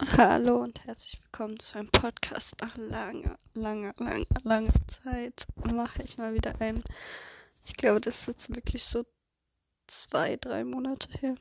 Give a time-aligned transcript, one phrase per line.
[0.00, 2.58] Hallo und herzlich willkommen zu einem Podcast.
[2.62, 6.82] Nach langer, langer, langer, langer Zeit mache ich mal wieder einen.
[7.66, 9.04] Ich glaube, das ist jetzt wirklich so
[9.88, 11.34] zwei, drei Monate her,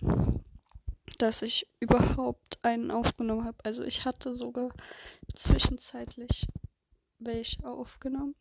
[1.20, 3.58] dass ich überhaupt einen aufgenommen habe.
[3.64, 4.73] Also ich hatte sogar
[5.34, 6.46] zwischenzeitlich
[7.18, 8.36] welche aufgenommen,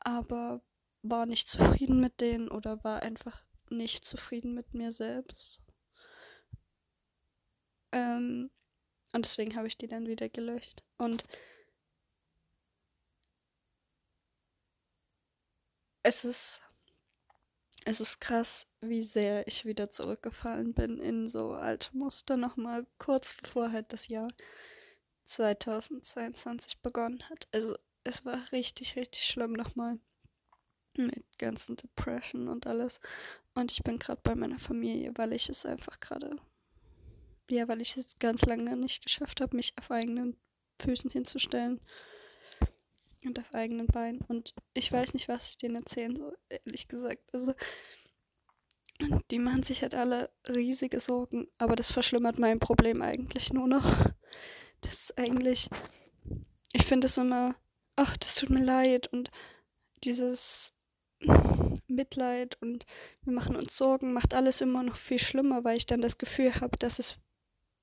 [0.00, 0.62] aber
[1.02, 5.60] war nicht zufrieden mit denen oder war einfach nicht zufrieden mit mir selbst.
[7.92, 8.50] Ähm,
[9.12, 10.82] und deswegen habe ich die dann wieder gelöscht.
[10.98, 11.24] Und
[16.02, 16.62] es ist,
[17.84, 23.34] es ist krass, wie sehr ich wieder zurückgefallen bin in so alte Muster nochmal kurz
[23.40, 24.28] bevor halt das Jahr
[25.24, 27.48] 2022 begonnen hat.
[27.52, 29.98] Also es war richtig, richtig schlimm nochmal
[30.96, 33.00] mit ganzen Depression und alles.
[33.54, 36.36] Und ich bin gerade bei meiner Familie, weil ich es einfach gerade
[37.50, 40.36] ja, weil ich es ganz lange nicht geschafft habe, mich auf eigenen
[40.80, 41.80] Füßen hinzustellen.
[43.24, 44.22] Und auf eigenen Beinen.
[44.28, 47.22] Und ich weiß nicht, was ich denen erzählen soll, ehrlich gesagt.
[47.34, 47.52] Also,
[49.30, 54.06] die machen sich halt alle riesige Sorgen, aber das verschlimmert mein Problem eigentlich nur noch.
[54.80, 55.68] Das ist eigentlich.
[56.72, 57.56] Ich finde es immer,
[57.96, 59.30] ach, das tut mir leid und
[60.02, 60.72] dieses
[61.86, 62.86] Mitleid und
[63.24, 66.54] wir machen uns Sorgen, macht alles immer noch viel schlimmer, weil ich dann das Gefühl
[66.60, 67.18] habe, dass es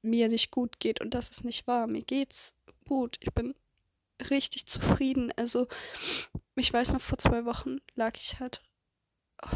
[0.01, 1.87] mir nicht gut geht und das ist nicht wahr.
[1.87, 2.53] Mir geht's
[2.87, 3.17] gut.
[3.19, 3.55] Ich bin
[4.29, 5.31] richtig zufrieden.
[5.35, 5.67] Also,
[6.55, 8.61] ich weiß noch, vor zwei Wochen lag ich halt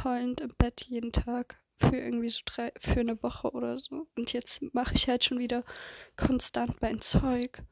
[0.03, 4.07] heulend im Bett jeden Tag für irgendwie so drei, für eine Woche oder so.
[4.15, 5.63] Und jetzt mache ich halt schon wieder
[6.15, 7.63] konstant mein Zeug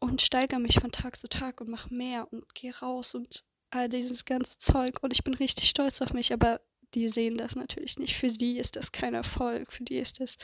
[0.00, 3.88] und steigere mich von Tag zu Tag und mache mehr und gehe raus und all
[3.88, 5.02] dieses ganze Zeug.
[5.02, 6.60] Und ich bin richtig stolz auf mich, aber
[6.94, 8.16] die sehen das natürlich nicht.
[8.16, 10.38] Für die ist das kein Erfolg, für die ist das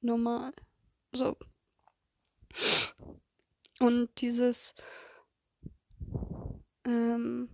[0.00, 0.52] normal.
[1.18, 1.36] So.
[3.80, 4.72] Und dieses
[6.84, 7.48] ähm,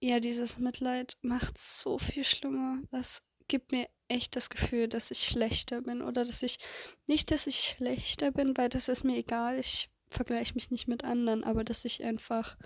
[0.00, 2.82] ja, dieses Mitleid macht so viel schlimmer.
[2.90, 6.58] Das gibt mir echt das Gefühl, dass ich schlechter bin oder dass ich
[7.06, 9.60] nicht, dass ich schlechter bin, weil das ist mir egal.
[9.60, 12.56] Ich vergleiche mich nicht mit anderen, aber dass ich einfach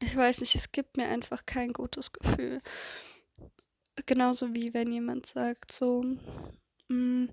[0.00, 2.62] ich weiß nicht, es gibt mir einfach kein gutes Gefühl
[4.06, 6.16] genauso wie wenn jemand sagt so, mh,
[6.88, 7.28] mm,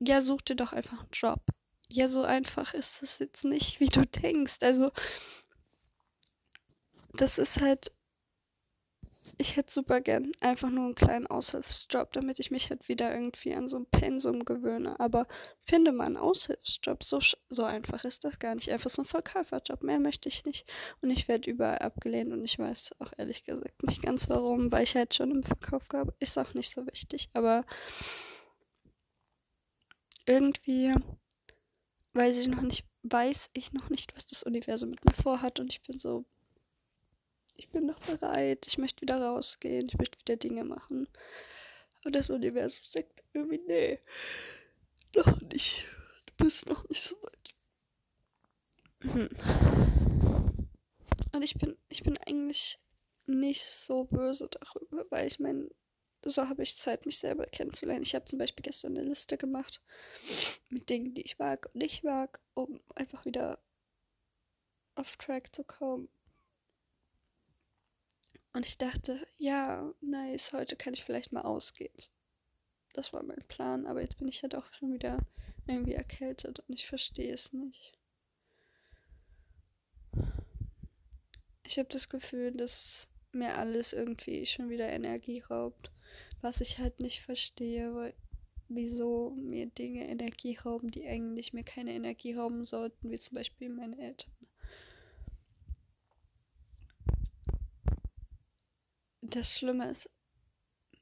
[0.00, 1.40] ja, such dir doch einfach einen Job.
[1.88, 4.58] Ja, so einfach ist es jetzt nicht, wie du denkst.
[4.62, 4.90] Also,
[7.14, 7.92] das ist halt
[9.38, 13.54] ich hätte super gern einfach nur einen kleinen Aushilfsjob, damit ich mich halt wieder irgendwie
[13.54, 14.98] an so ein Pensum gewöhne.
[15.00, 15.26] Aber
[15.64, 17.02] finde mal einen Aushilfsjob.
[17.02, 18.70] So, so einfach ist das gar nicht.
[18.70, 19.82] Einfach so ein Verkäuferjob.
[19.82, 20.70] Mehr möchte ich nicht.
[21.02, 24.84] Und ich werde überall abgelehnt und ich weiß auch ehrlich gesagt nicht ganz warum, weil
[24.84, 26.14] ich halt schon im Verkauf gab.
[26.20, 27.30] Ist auch nicht so wichtig.
[27.32, 27.64] Aber
[30.26, 30.94] irgendwie
[32.14, 35.72] weiß ich noch nicht, weiß ich noch nicht, was das Universum mit mir vorhat und
[35.72, 36.24] ich bin so
[37.56, 41.08] ich bin noch bereit, ich möchte wieder rausgehen, ich möchte wieder Dinge machen.
[42.00, 43.98] Aber das Universum sagt irgendwie, nee,
[45.14, 45.86] noch nicht.
[46.26, 47.54] Du bist noch nicht so weit.
[49.00, 49.28] Hm.
[51.32, 52.78] Und ich bin, ich bin eigentlich
[53.26, 55.70] nicht so böse darüber, weil ich meine,
[56.24, 58.02] so habe ich Zeit, mich selber kennenzulernen.
[58.02, 59.80] Ich habe zum Beispiel gestern eine Liste gemacht
[60.68, 63.58] mit Dingen, die ich mag und nicht mag, um einfach wieder
[64.94, 66.08] auf Track zu kommen.
[68.54, 71.92] Und ich dachte, ja, nice, heute kann ich vielleicht mal ausgehen.
[72.92, 75.18] Das war mein Plan, aber jetzt bin ich halt auch schon wieder
[75.66, 77.98] irgendwie erkältet und ich verstehe es nicht.
[81.64, 85.90] Ich habe das Gefühl, dass mir alles irgendwie schon wieder Energie raubt,
[86.40, 88.14] was ich halt nicht verstehe, weil
[88.68, 93.68] wieso mir Dinge Energie rauben, die eigentlich mir keine Energie rauben sollten, wie zum Beispiel
[93.68, 94.33] meine Eltern.
[99.30, 100.10] Das Schlimme ist,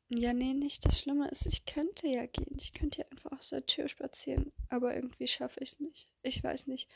[0.09, 2.57] ja, nee, nicht das Schlimme ist, ich könnte ja gehen.
[2.59, 4.53] Ich könnte ja einfach aus der Tür spazieren.
[4.69, 6.07] Aber irgendwie schaffe ich es nicht.
[6.23, 6.89] Ich weiß nicht.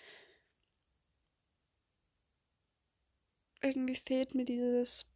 [3.63, 5.07] Irgendwie fehlt mir dieses.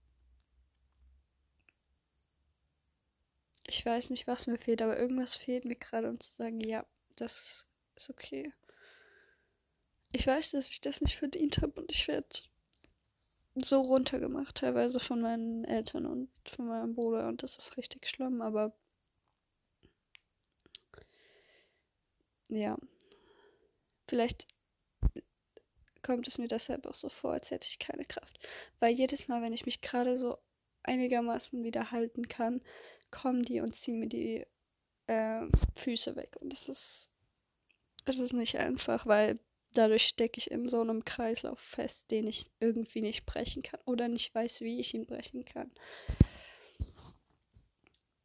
[3.66, 6.86] Ich weiß nicht, was mir fehlt, aber irgendwas fehlt mir gerade, um zu sagen, ja,
[7.16, 7.66] das
[7.96, 8.52] ist okay.
[10.12, 12.26] Ich weiß, dass ich das nicht verdient habe und ich werde
[13.54, 18.42] so runtergemacht, teilweise von meinen Eltern und von meinem Bruder und das ist richtig schlimm,
[18.42, 18.72] aber
[22.48, 22.76] ja,
[24.08, 24.46] vielleicht
[26.02, 28.38] kommt es mir deshalb auch so vor, als hätte ich keine Kraft,
[28.78, 30.38] weil jedes Mal, wenn ich mich gerade so
[30.82, 32.62] einigermaßen wieder halten kann,
[33.10, 34.46] kommen die und ziehen mir die
[35.06, 35.46] äh,
[35.76, 36.36] Füße weg.
[36.40, 37.10] Und das ist,
[38.04, 39.38] das ist nicht einfach, weil
[39.74, 44.08] dadurch stecke ich in so einem Kreislauf fest, den ich irgendwie nicht brechen kann oder
[44.08, 45.70] nicht weiß, wie ich ihn brechen kann.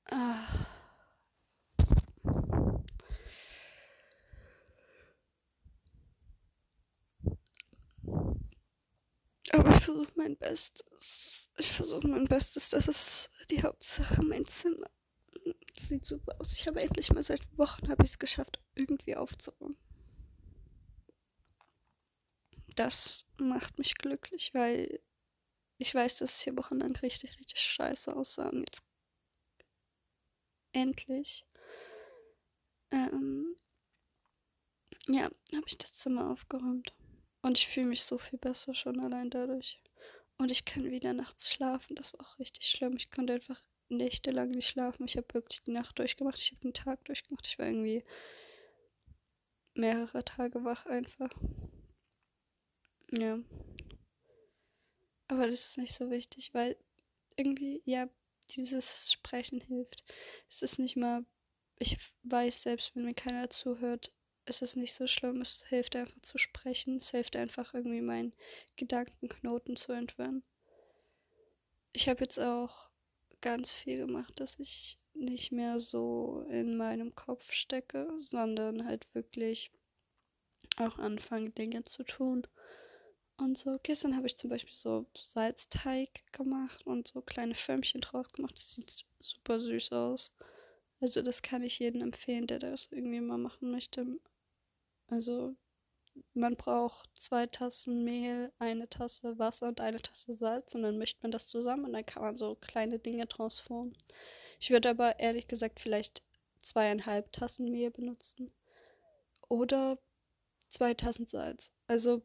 [0.10, 0.68] Ah.
[9.52, 11.50] Aber ich versuche mein Bestes.
[11.58, 12.70] Ich versuche mein Bestes.
[12.70, 14.22] Das ist die Hauptsache.
[14.22, 14.90] Mein Zimmer
[15.78, 16.52] sieht super aus.
[16.54, 19.75] Ich habe endlich mal seit Wochen habe ich es geschafft, irgendwie aufzuräumen.
[22.76, 25.00] Das macht mich glücklich, weil
[25.78, 28.50] ich weiß, dass es hier wochenlang richtig, richtig scheiße aussah.
[28.50, 28.84] Und jetzt
[30.74, 31.46] endlich
[32.92, 33.56] ähm,
[35.08, 36.94] ja, habe ich das Zimmer aufgeräumt.
[37.42, 39.80] Und ich fühle mich so viel besser schon allein dadurch.
[40.38, 41.96] Und ich kann wieder nachts schlafen.
[41.96, 42.96] Das war auch richtig schlimm.
[42.98, 45.06] Ich konnte einfach nächtelang nicht schlafen.
[45.06, 46.40] Ich habe wirklich die Nacht durchgemacht.
[46.40, 47.48] Ich habe den Tag durchgemacht.
[47.48, 48.04] Ich war irgendwie
[49.76, 51.30] mehrere Tage wach einfach.
[53.12, 53.40] Ja.
[55.28, 56.78] Aber das ist nicht so wichtig, weil
[57.36, 58.08] irgendwie, ja,
[58.52, 60.04] dieses Sprechen hilft.
[60.50, 61.26] Es ist nicht mal,
[61.80, 64.14] ich weiß selbst, wenn mir keiner zuhört,
[64.46, 65.42] ist es nicht so schlimm.
[65.42, 66.98] Es hilft einfach zu sprechen.
[66.98, 68.34] Es hilft einfach irgendwie meinen
[68.76, 70.44] Gedankenknoten zu entwirren.
[71.94, 72.90] Ich habe jetzt auch
[73.42, 79.72] ganz viel gemacht, dass ich nicht mehr so in meinem Kopf stecke, sondern halt wirklich
[80.78, 82.46] auch anfange, Dinge zu tun.
[83.38, 88.32] Und so, gestern habe ich zum Beispiel so Salzteig gemacht und so kleine Förmchen draus
[88.32, 88.56] gemacht.
[88.56, 90.34] Das sieht super süß aus.
[91.02, 94.06] Also das kann ich jedem empfehlen, der das irgendwie mal machen möchte.
[95.08, 95.56] Also
[96.34, 101.22] man braucht zwei Tassen Mehl, eine Tasse Wasser und eine Tasse Salz und dann mischt
[101.22, 103.96] man das zusammen und dann kann man so kleine Dinge draus formen.
[104.60, 106.24] Ich würde aber ehrlich gesagt vielleicht
[106.62, 108.52] zweieinhalb Tassen Mehl benutzen.
[109.50, 110.00] Oder
[110.70, 111.72] zwei Tassen Salz.
[111.88, 112.22] Also,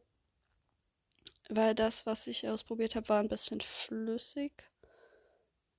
[1.50, 4.52] weil das, was ich ausprobiert habe, war ein bisschen flüssig.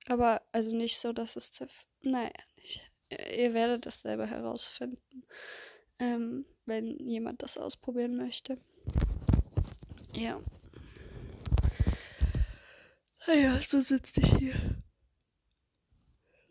[0.06, 1.86] Aber also nicht so, dass es zerf...
[2.00, 5.24] Naja, ich, ihr werdet das selber herausfinden.
[5.98, 8.58] Ähm, wenn jemand das ausprobieren möchte.
[10.12, 10.40] Ja.
[13.26, 14.54] Naja, so sitze ich hier.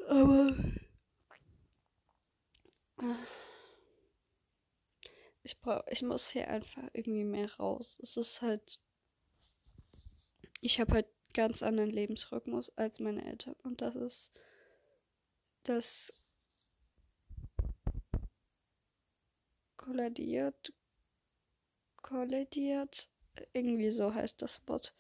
[0.08, 0.56] Aber.
[5.44, 8.00] Ich brauch, ich muss hier einfach irgendwie mehr raus.
[8.02, 8.80] Es ist halt.
[10.62, 13.56] Ich habe halt ganz anderen Lebensrhythmus als meine Eltern.
[13.64, 14.32] Und das ist.
[15.64, 16.12] Das
[19.78, 20.74] kollidiert,
[22.02, 23.10] kollidiert,
[23.54, 24.94] irgendwie so heißt das Wort.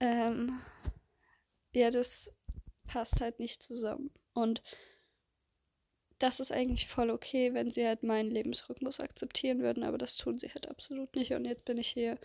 [0.00, 0.60] Ähm,
[1.72, 2.32] ja, das
[2.86, 4.10] passt halt nicht zusammen.
[4.34, 4.62] Und
[6.18, 10.38] das ist eigentlich voll okay, wenn sie halt meinen Lebensrhythmus akzeptieren würden, aber das tun
[10.38, 11.32] sie halt absolut nicht.
[11.32, 12.18] Und jetzt bin ich hier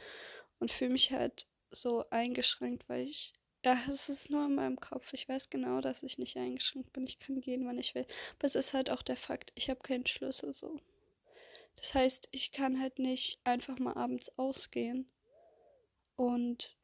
[0.60, 3.34] und fühle mich halt so eingeschränkt, weil ich.
[3.66, 5.14] Ja, es ist nur in meinem Kopf.
[5.14, 7.08] Ich weiß genau, dass ich nicht eingeschränkt bin.
[7.08, 8.06] Ich kann gehen, wann ich will.
[8.38, 10.82] Aber es ist halt auch der Fakt, ich habe keinen Schlüssel so.
[11.78, 15.10] Das heißt, ich kann halt nicht einfach mal abends ausgehen
[16.16, 16.76] und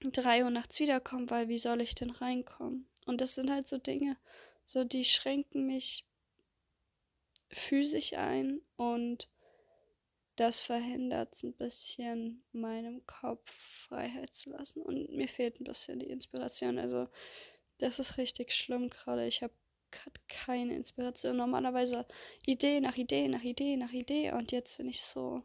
[0.00, 2.88] drei Uhr nachts wiederkommen, weil wie soll ich denn reinkommen?
[3.06, 4.16] Und das sind halt so Dinge,
[4.66, 6.04] so die schränken mich
[7.50, 9.28] physisch ein und
[10.40, 13.46] das verhindert es ein bisschen, meinem Kopf
[13.86, 14.80] Freiheit zu lassen.
[14.80, 16.78] Und mir fehlt ein bisschen die Inspiration.
[16.78, 17.08] Also,
[17.76, 19.26] das ist richtig schlimm gerade.
[19.26, 19.52] Ich habe
[20.28, 21.36] keine Inspiration.
[21.36, 22.06] Normalerweise
[22.46, 25.42] Idee nach Idee nach Idee nach Idee und jetzt bin ich so.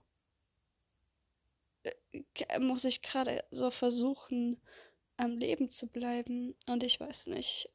[1.83, 4.61] Äh, muss ich gerade so versuchen,
[5.17, 7.69] am Leben zu bleiben und ich weiß nicht.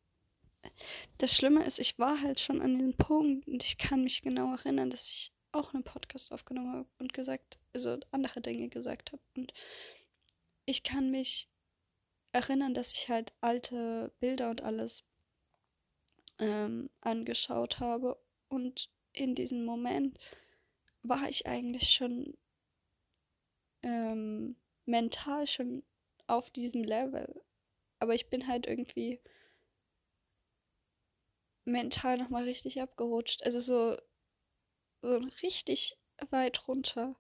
[1.19, 4.55] Das Schlimme ist, ich war halt schon an diesem Punkt und ich kann mich genau
[4.55, 9.23] erinnern, dass ich auch einen Podcast aufgenommen habe und gesagt, also andere Dinge gesagt habe.
[9.37, 9.53] Und
[10.65, 11.49] ich kann mich
[12.33, 15.05] erinnern, dass ich halt alte Bilder und alles
[16.39, 18.19] ähm, angeschaut habe.
[18.49, 20.19] Und in diesem Moment
[21.03, 22.37] war ich eigentlich schon
[23.83, 25.83] ähm, mental schon
[26.27, 27.43] auf diesem Level.
[27.99, 29.21] Aber ich bin halt irgendwie
[31.65, 33.43] mental nochmal richtig abgerutscht.
[33.43, 33.97] Also so,
[35.03, 35.97] so richtig
[36.31, 37.17] weit runter.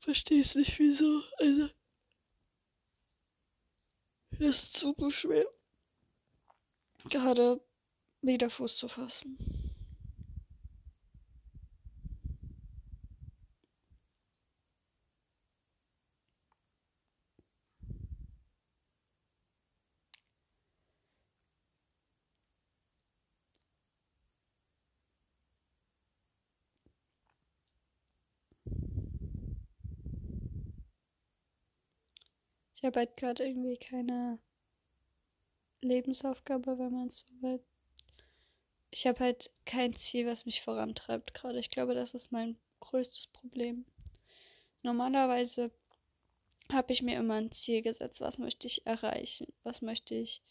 [0.00, 1.22] Verstehst nicht wieso.
[1.38, 1.68] Also.
[4.38, 5.46] Das ist super schwer
[7.08, 7.60] gerade
[8.22, 9.59] wieder Fuß zu fassen.
[32.80, 34.38] Ich habe halt gerade irgendwie keine
[35.82, 37.62] Lebensaufgabe, wenn man es so will.
[38.90, 41.58] Ich habe halt kein Ziel, was mich vorantreibt gerade.
[41.58, 43.84] Ich glaube, das ist mein größtes Problem.
[44.82, 45.70] Normalerweise
[46.72, 50.42] habe ich mir immer ein Ziel gesetzt, was möchte ich erreichen, was möchte ich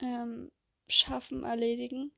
[0.00, 0.50] ähm,
[0.88, 2.10] schaffen, erledigen,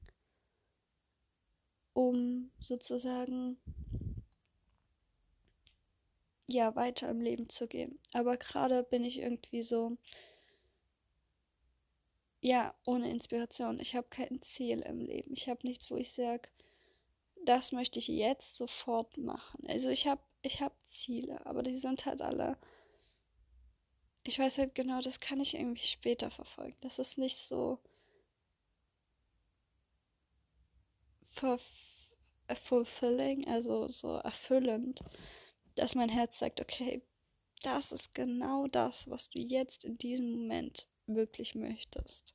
[1.93, 3.59] um sozusagen
[6.55, 7.99] ja weiter im Leben zu gehen.
[8.13, 9.97] Aber gerade bin ich irgendwie so
[12.41, 13.81] ja ohne Inspiration.
[13.81, 15.33] Ich habe kein Ziel im Leben.
[15.35, 16.49] Ich habe nichts, wo ich sage,
[17.45, 19.67] das möchte ich jetzt sofort machen.
[19.69, 22.57] Also ich habe ich habe Ziele, aber die sind halt alle
[24.25, 26.77] ich weiß halt genau, das kann ich irgendwie später verfolgen.
[26.81, 27.79] Das ist nicht so
[32.65, 35.01] fulfilling, also so erfüllend,
[35.77, 37.03] dass mein Herz sagt, okay,
[37.63, 42.35] das ist genau das, was du jetzt in diesem Moment wirklich möchtest.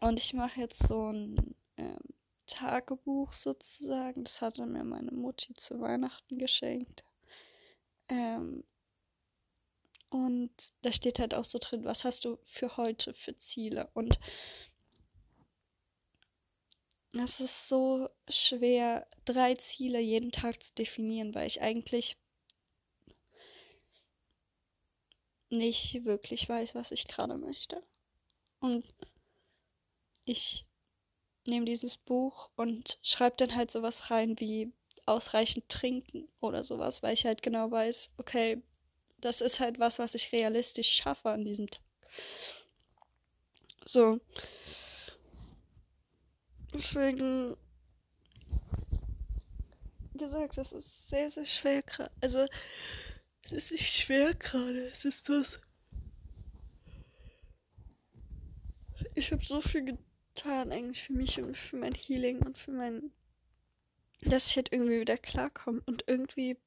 [0.00, 1.98] Und ich mache jetzt so ein ähm,
[2.46, 4.24] Tagebuch sozusagen.
[4.24, 7.04] Das hatte mir meine Mutti zu Weihnachten geschenkt.
[8.08, 8.64] Ähm,
[10.08, 13.88] und da steht halt auch so drin, was hast du für heute für Ziele?
[13.94, 14.18] Und
[17.12, 22.16] es ist so schwer, drei Ziele jeden Tag zu definieren, weil ich eigentlich
[25.48, 27.82] nicht wirklich weiß, was ich gerade möchte.
[28.60, 28.84] Und
[30.24, 30.64] ich
[31.46, 34.72] nehme dieses Buch und schreibe dann halt sowas rein wie
[35.06, 38.62] ausreichend trinken oder sowas, weil ich halt genau weiß, okay,
[39.18, 41.82] das ist halt was, was ich realistisch schaffe an diesem Tag.
[43.84, 44.20] So.
[46.72, 47.56] Deswegen
[50.20, 52.12] gesagt, das ist sehr, sehr schwer gerade.
[52.20, 52.46] Also,
[53.44, 54.86] es ist nicht schwer gerade.
[54.86, 55.58] Es ist bloß.
[59.14, 63.10] Ich habe so viel getan, eigentlich für mich und für mein Healing und für mein.
[64.20, 65.82] Dass ich halt irgendwie wieder klarkomme.
[65.86, 66.58] Und irgendwie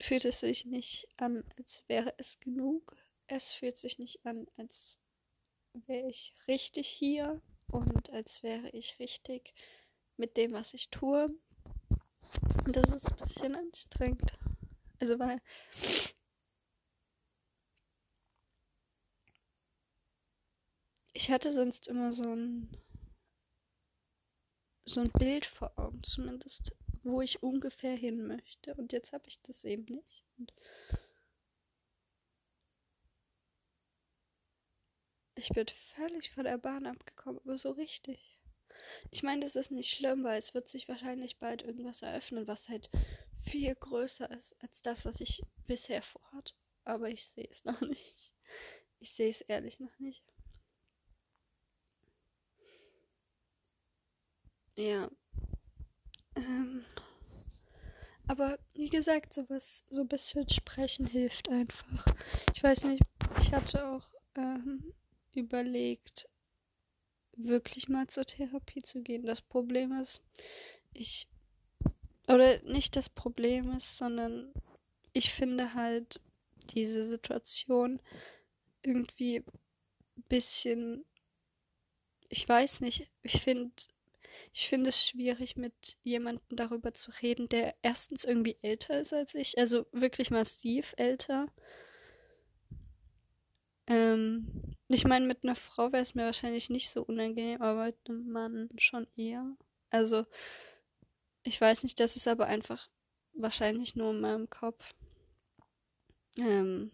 [0.00, 2.96] fühlt es sich nicht an, als wäre es genug.
[3.26, 4.98] Es fühlt sich nicht an, als
[5.86, 9.54] wäre ich richtig hier und als wäre ich richtig
[10.16, 11.28] mit dem, was ich tue.
[12.64, 14.38] Und das ist ein bisschen anstrengend.
[14.98, 15.40] Also weil
[21.12, 22.76] ich hatte sonst immer so ein
[24.88, 28.74] so ein Bild vor Augen, zumindest, wo ich ungefähr hin möchte.
[28.74, 30.24] Und jetzt habe ich das eben nicht.
[30.38, 30.52] Und
[35.36, 38.40] ich bin völlig von der Bahn abgekommen, aber so richtig.
[39.10, 42.68] Ich meine, das ist nicht schlimm, weil es wird sich wahrscheinlich bald irgendwas eröffnen, was
[42.68, 42.90] halt
[43.42, 46.54] viel größer ist als das, was ich bisher vorhatte.
[46.84, 48.32] Aber ich sehe es noch nicht.
[48.98, 50.24] Ich sehe es ehrlich noch nicht.
[54.76, 55.10] Ja.
[56.34, 56.84] Ähm.
[58.28, 62.04] Aber wie gesagt, sowas, so ein bisschen sprechen hilft einfach.
[62.54, 63.02] Ich weiß nicht,
[63.40, 64.92] ich hatte auch ähm,
[65.36, 66.28] überlegt,
[67.36, 69.26] wirklich mal zur Therapie zu gehen.
[69.26, 70.20] Das Problem ist,
[70.92, 71.28] ich.
[72.28, 74.52] Oder nicht das Problem ist, sondern
[75.12, 76.20] ich finde halt
[76.70, 78.00] diese Situation
[78.82, 79.44] irgendwie
[80.16, 81.04] ein bisschen.
[82.28, 83.70] Ich weiß nicht, ich finde
[84.52, 89.34] ich finde es schwierig, mit jemandem darüber zu reden, der erstens irgendwie älter ist als
[89.34, 91.46] ich, also wirklich massiv älter.
[93.88, 97.96] Ähm, ich meine, mit einer Frau wäre es mir wahrscheinlich nicht so unangenehm, aber mit
[98.08, 99.56] einem Mann schon eher.
[99.90, 100.26] Also,
[101.44, 102.90] ich weiß nicht, das ist aber einfach
[103.32, 104.92] wahrscheinlich nur in meinem Kopf.
[106.38, 106.90] Ähm,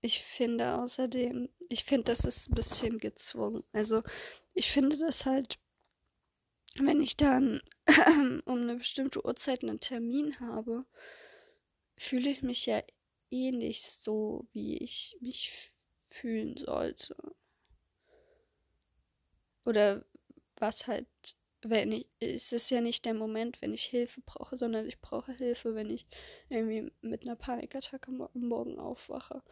[0.00, 3.62] Ich finde außerdem, ich finde, das ist ein bisschen gezwungen.
[3.74, 4.02] Also,
[4.54, 5.58] ich finde das halt,
[6.78, 7.60] wenn ich dann
[8.46, 10.84] um eine bestimmte Uhrzeit einen Termin habe,
[11.96, 12.82] fühle ich mich ja
[13.30, 15.70] eh nicht so, wie ich mich
[16.10, 17.16] fühlen sollte.
[19.64, 20.04] Oder
[20.56, 21.08] was halt,
[21.62, 25.32] wenn ich, ist es ja nicht der Moment, wenn ich Hilfe brauche, sondern ich brauche
[25.32, 26.06] Hilfe, wenn ich
[26.48, 29.42] irgendwie mit einer Panikattacke am Morgen aufwache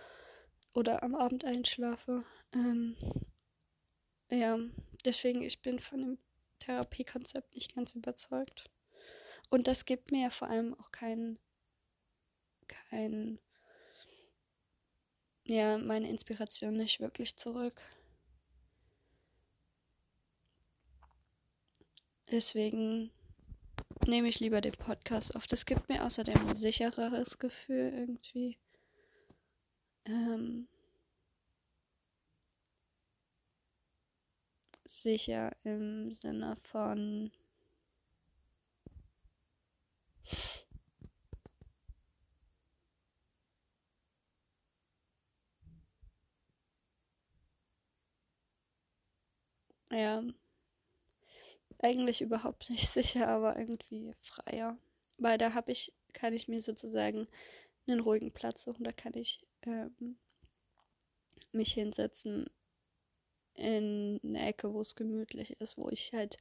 [0.73, 2.25] oder am Abend einschlafe.
[2.53, 2.97] Ähm,
[4.31, 4.59] ja,
[5.05, 6.19] deswegen, ich bin von dem
[6.61, 8.71] Therapiekonzept nicht ganz überzeugt.
[9.51, 11.39] Und das gibt mir ja vor allem auch kein,
[12.65, 13.39] kein,
[15.45, 17.81] ja, meine Inspiration nicht wirklich zurück.
[22.31, 23.11] Deswegen
[24.07, 25.47] nehme ich lieber den Podcast auf.
[25.47, 28.59] Das gibt mir außerdem ein sichereres Gefühl irgendwie.
[30.07, 30.69] Ähm,
[34.89, 37.31] sicher im Sinne von
[49.95, 50.23] ja
[51.83, 54.77] eigentlich überhaupt nicht sicher, aber irgendwie freier.
[55.19, 57.29] Weil da habe ich, kann ich mir sozusagen
[57.87, 60.17] einen ruhigen Platz suchen, da kann ich ähm,
[61.53, 62.49] mich hinsetzen
[63.55, 66.39] in eine Ecke, wo es gemütlich ist, wo ich halt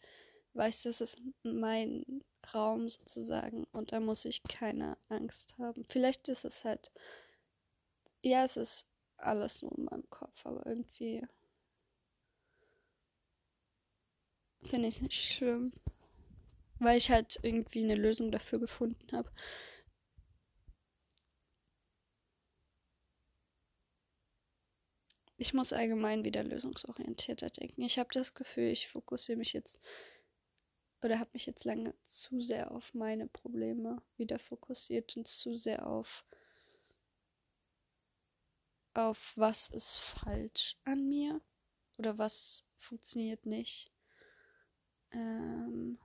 [0.54, 5.86] weiß, das ist mein Raum sozusagen und da muss ich keine Angst haben.
[5.90, 6.92] Vielleicht ist es halt,
[8.24, 11.22] ja, es ist alles nur in meinem Kopf, aber irgendwie
[14.68, 15.74] finde ich nicht schlimm,
[16.80, 19.30] weil ich halt irgendwie eine Lösung dafür gefunden habe.
[25.44, 27.82] ich muss allgemein wieder lösungsorientierter denken.
[27.82, 29.78] Ich habe das Gefühl, ich fokussiere mich jetzt
[31.02, 35.86] oder habe mich jetzt lange zu sehr auf meine Probleme wieder fokussiert und zu sehr
[35.86, 36.24] auf
[38.94, 41.42] auf was ist falsch an mir
[41.98, 43.93] oder was funktioniert nicht.
[45.14, 45.98] Ähm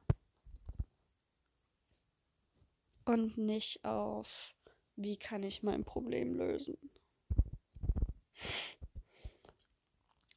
[3.04, 4.54] und nicht auf
[4.96, 6.76] wie kann ich mein Problem lösen.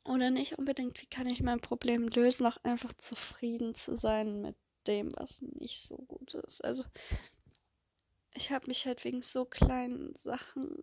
[0.06, 4.56] Oder nicht unbedingt, wie kann ich mein Problem lösen, auch einfach zufrieden zu sein mit
[4.88, 6.64] dem, was nicht so gut ist.
[6.64, 6.84] Also,
[8.34, 10.78] ich habe mich halt wegen so kleinen Sachen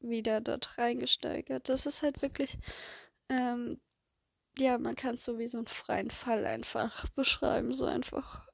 [0.00, 1.68] wieder dort reingesteigert.
[1.68, 2.58] Das ist halt wirklich,
[3.28, 3.80] ähm,
[4.58, 8.48] ja, man kann es so wie so einen freien Fall einfach beschreiben, so einfach.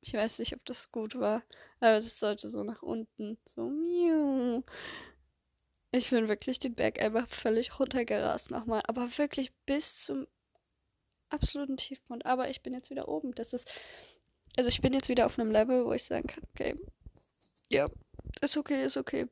[0.00, 1.42] Ich weiß nicht, ob das gut war,
[1.80, 4.64] aber das sollte so nach unten, so miau.
[5.92, 8.82] Ich bin wirklich den Berg einfach völlig runtergerast nochmal.
[8.88, 10.26] Aber wirklich bis zum
[11.28, 12.24] absoluten Tiefpunkt.
[12.24, 13.34] Aber ich bin jetzt wieder oben.
[13.34, 13.70] Das ist.
[14.56, 16.76] Also ich bin jetzt wieder auf einem Level, wo ich sagen kann, okay.
[17.68, 17.88] Ja,
[18.40, 19.28] ist okay, ist okay.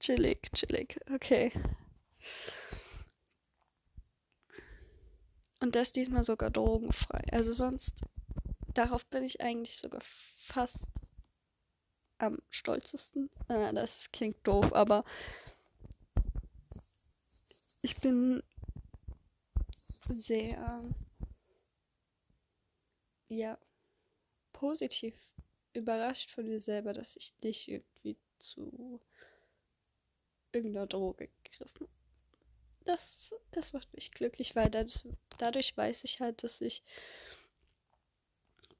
[0.00, 0.98] Chillig, chillig.
[1.14, 1.52] Okay.
[5.60, 7.22] Und das diesmal sogar drogenfrei.
[7.32, 8.02] Also sonst,
[8.74, 10.00] darauf bin ich eigentlich sogar
[10.38, 10.90] fast
[12.18, 13.30] am stolzesten.
[13.48, 15.04] Äh, das klingt doof, aber
[17.82, 18.42] ich bin
[20.08, 20.82] sehr,
[23.28, 23.58] ja,
[24.52, 25.14] positiv
[25.72, 29.00] überrascht von mir selber, dass ich nicht irgendwie zu
[30.52, 31.99] irgendeiner Droge gegriffen habe.
[32.90, 35.04] Das, das macht mich glücklich, weil dadurch,
[35.38, 36.82] dadurch weiß ich halt, dass ich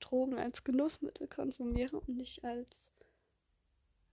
[0.00, 2.90] Drogen als Genussmittel konsumiere und nicht als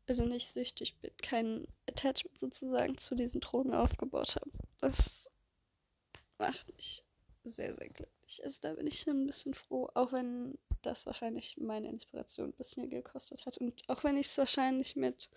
[0.06, 4.52] also nicht süchtig bin, kein Attachment sozusagen zu diesen Drogen aufgebaut habe.
[4.80, 5.32] Das
[6.38, 7.04] macht mich
[7.44, 8.44] sehr, sehr glücklich.
[8.44, 12.54] Also da bin ich schon ein bisschen froh, auch wenn das wahrscheinlich meine Inspiration ein
[12.54, 15.32] bisschen gekostet hat und auch wenn ich es wahrscheinlich mit,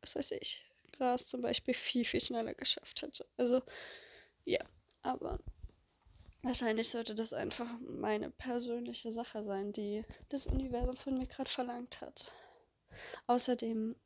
[0.00, 0.64] was weiß ich,
[0.96, 3.26] Gras zum Beispiel viel, viel schneller geschafft hätte.
[3.36, 3.62] Also
[4.44, 4.62] ja,
[5.02, 5.38] aber
[6.42, 12.00] wahrscheinlich sollte das einfach meine persönliche Sache sein, die das Universum von mir gerade verlangt
[12.00, 12.30] hat.
[13.26, 13.96] Außerdem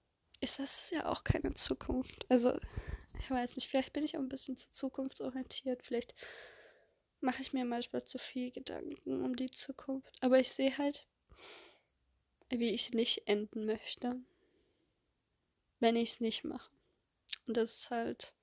[0.40, 2.26] ist das ja auch keine Zukunft.
[2.28, 2.58] Also,
[3.18, 5.84] ich weiß nicht, vielleicht bin ich auch ein bisschen zu zukunftsorientiert.
[5.84, 6.14] Vielleicht
[7.20, 10.14] mache ich mir manchmal zu viel Gedanken um die Zukunft.
[10.22, 11.06] Aber ich sehe halt,
[12.48, 14.16] wie ich nicht enden möchte,
[15.80, 16.70] wenn ich es nicht mache.
[17.48, 18.34] Und das ist halt.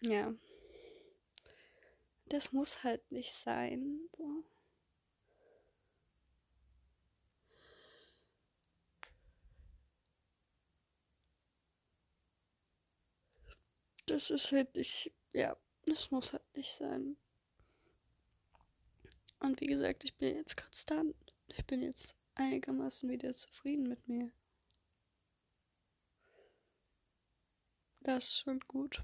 [0.00, 0.34] Ja.
[2.26, 4.08] Das muss halt nicht sein.
[4.16, 4.44] So.
[14.06, 17.18] Das ist halt nicht, ja, das muss halt nicht sein.
[19.40, 21.14] Und wie gesagt, ich bin jetzt konstant.
[21.48, 24.32] Ich bin jetzt einigermaßen wieder zufrieden mit mir.
[28.04, 29.02] Das ist schon gut.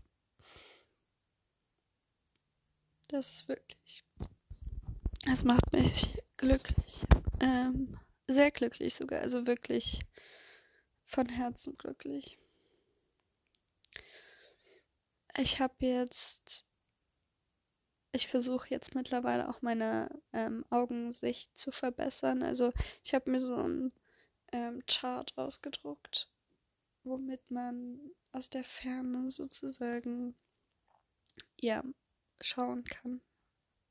[3.08, 4.04] Das ist wirklich.
[5.26, 7.00] Es macht mich glücklich.
[7.40, 9.20] Ähm, sehr glücklich sogar.
[9.20, 10.00] Also wirklich
[11.06, 12.38] von Herzen glücklich.
[15.38, 16.66] Ich habe jetzt,
[18.12, 22.42] ich versuche jetzt mittlerweile auch meine ähm, Augensicht zu verbessern.
[22.42, 22.70] Also
[23.02, 23.92] ich habe mir so ein
[24.52, 26.30] ähm, Chart ausgedruckt,
[27.02, 27.98] womit man
[28.32, 30.34] aus der Ferne sozusagen,
[31.60, 31.82] ja,
[32.40, 33.20] schauen kann.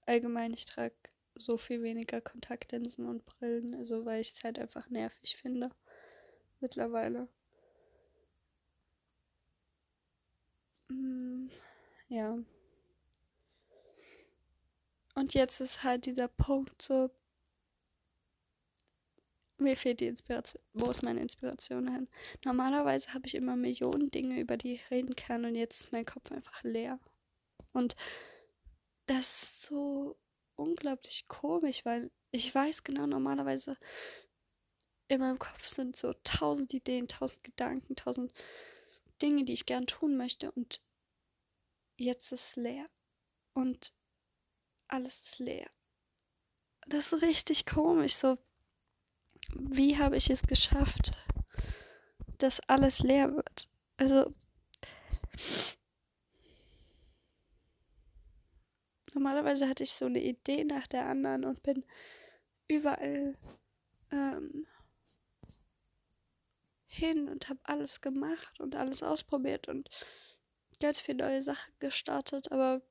[0.05, 0.95] Allgemein, ich trage
[1.35, 5.71] so viel weniger Kontaktlinsen und Brillen, also weil ich es halt einfach nervig finde.
[6.59, 7.27] Mittlerweile.
[10.89, 11.49] Mm,
[12.09, 12.37] ja.
[15.15, 17.09] Und jetzt ist halt dieser Punkt so,
[19.59, 20.61] mir fehlt die Inspiration.
[20.73, 22.07] Wo ist meine Inspiration hin?
[22.45, 26.05] Normalerweise habe ich immer Millionen Dinge, über die ich reden kann und jetzt ist mein
[26.05, 26.99] Kopf einfach leer.
[27.73, 27.95] Und
[29.05, 30.17] das ist so
[30.55, 33.77] unglaublich komisch, weil ich weiß genau, normalerweise
[35.07, 38.33] in meinem Kopf sind so tausend Ideen, tausend Gedanken, tausend
[39.21, 40.81] Dinge, die ich gern tun möchte und
[41.97, 42.87] jetzt ist leer.
[43.53, 43.93] Und
[44.87, 45.69] alles ist leer.
[46.87, 48.37] Das ist richtig komisch, so
[49.53, 51.11] wie habe ich es geschafft,
[52.37, 53.69] dass alles leer wird?
[53.97, 54.33] Also
[59.13, 61.85] normalerweise hatte ich so eine Idee nach der anderen und bin
[62.67, 63.37] überall
[64.11, 64.67] ähm,
[66.85, 69.89] hin und habe alles gemacht und alles ausprobiert und
[70.79, 72.81] ganz viele neue Sachen gestartet, aber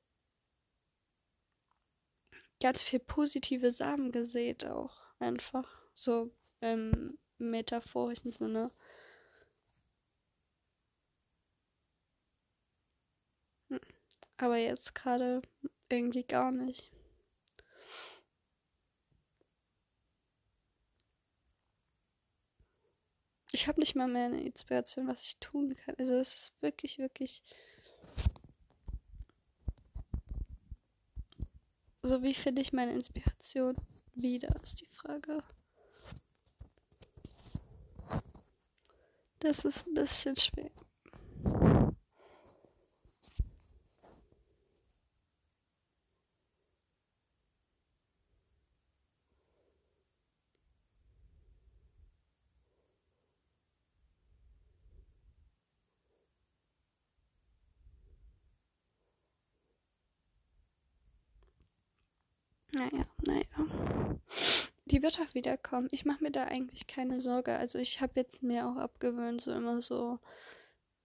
[2.61, 8.71] ganz viel positive Samen gesät auch einfach so im metaphorischen Sinne.
[13.69, 13.79] Hm.
[14.37, 15.41] Aber jetzt gerade
[15.89, 16.91] irgendwie gar nicht.
[23.51, 25.95] Ich habe nicht mal mehr eine Inspiration, was ich tun kann.
[25.97, 27.43] Also es ist wirklich, wirklich.
[32.03, 33.75] So wie finde ich meine Inspiration
[34.13, 35.43] wieder, ist die Frage.
[39.41, 40.71] Das ist ein bisschen schwer.
[62.73, 63.05] Naja,
[64.91, 65.87] die wird auch wiederkommen.
[65.91, 67.55] Ich mache mir da eigentlich keine Sorge.
[67.55, 70.19] Also ich habe jetzt mir auch abgewöhnt, so immer so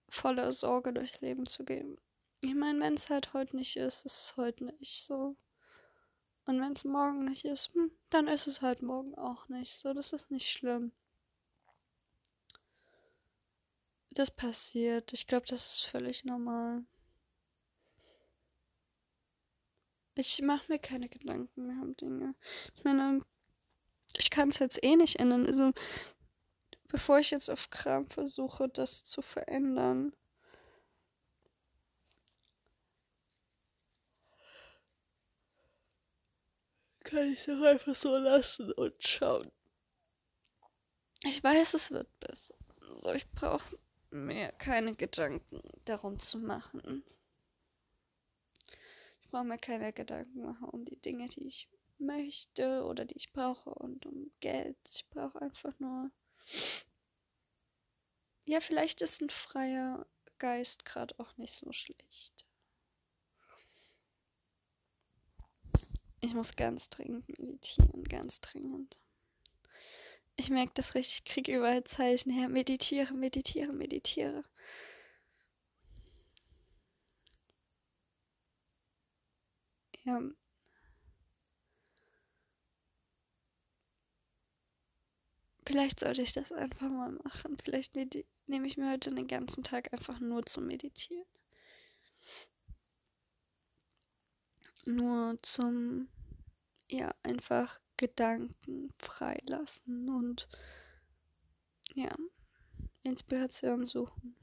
[0.09, 1.99] voller Sorge durchs Leben zu gehen.
[2.43, 5.37] Ich meine, wenn es halt heute nicht ist, ist es heute nicht so.
[6.47, 9.95] Und wenn es morgen nicht ist, hm, dann ist es halt morgen auch nicht so.
[9.95, 10.93] Das ist nicht schlimm.
[14.11, 15.13] Das passiert.
[15.13, 16.85] Ich glaube, das ist völlig normal.
[20.17, 22.35] Ich mache mir keine Gedanken mehr um Dinge.
[22.77, 23.23] Ich meine,
[24.19, 25.47] ich kann es jetzt eh nicht ändern.
[25.47, 25.73] Also,
[26.89, 30.13] bevor ich jetzt auf Kram versuche, das zu verändern,
[37.05, 39.51] kann ich es auch einfach so lassen und schauen.
[41.23, 42.55] Ich weiß, es wird besser.
[42.81, 43.79] Also ich brauche
[44.11, 47.05] mir keine Gedanken darum zu machen.
[49.23, 53.33] Ich brauche mir keine Gedanken machen um die Dinge, die ich möchte oder die ich
[53.33, 54.77] brauche und um Geld.
[54.91, 56.11] Ich brauche einfach nur.
[58.47, 60.07] Ja, vielleicht ist ein freier
[60.39, 62.47] Geist gerade auch nicht so schlecht.
[66.21, 68.99] Ich muss ganz dringend meditieren, ganz dringend.
[70.37, 72.49] Ich merke das richtig, ich kriege überall Zeichen her.
[72.49, 74.45] Meditiere, meditiere, meditiere.
[80.05, 80.21] Ja,
[85.75, 87.59] Vielleicht sollte ich das einfach mal machen.
[87.59, 91.27] Vielleicht nehme ich mir heute den ganzen Tag einfach nur zum Meditieren.
[94.85, 96.07] Nur zum,
[96.87, 100.49] ja, einfach Gedanken freilassen und,
[101.97, 102.15] ja,
[103.03, 104.37] Inspiration suchen.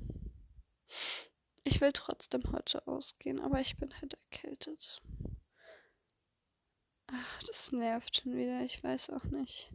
[1.63, 5.01] Ich will trotzdem heute ausgehen, aber ich bin halt erkältet.
[7.07, 8.65] Ach, das nervt schon wieder.
[8.65, 9.71] Ich weiß auch nicht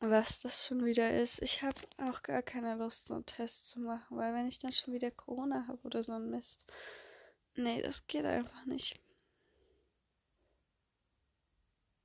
[0.00, 1.42] was das schon wieder ist.
[1.42, 4.72] Ich habe auch gar keine Lust, so einen Test zu machen, weil wenn ich dann
[4.72, 6.66] schon wieder Corona habe oder so ein Mist.
[7.56, 9.00] Nee, das geht einfach nicht.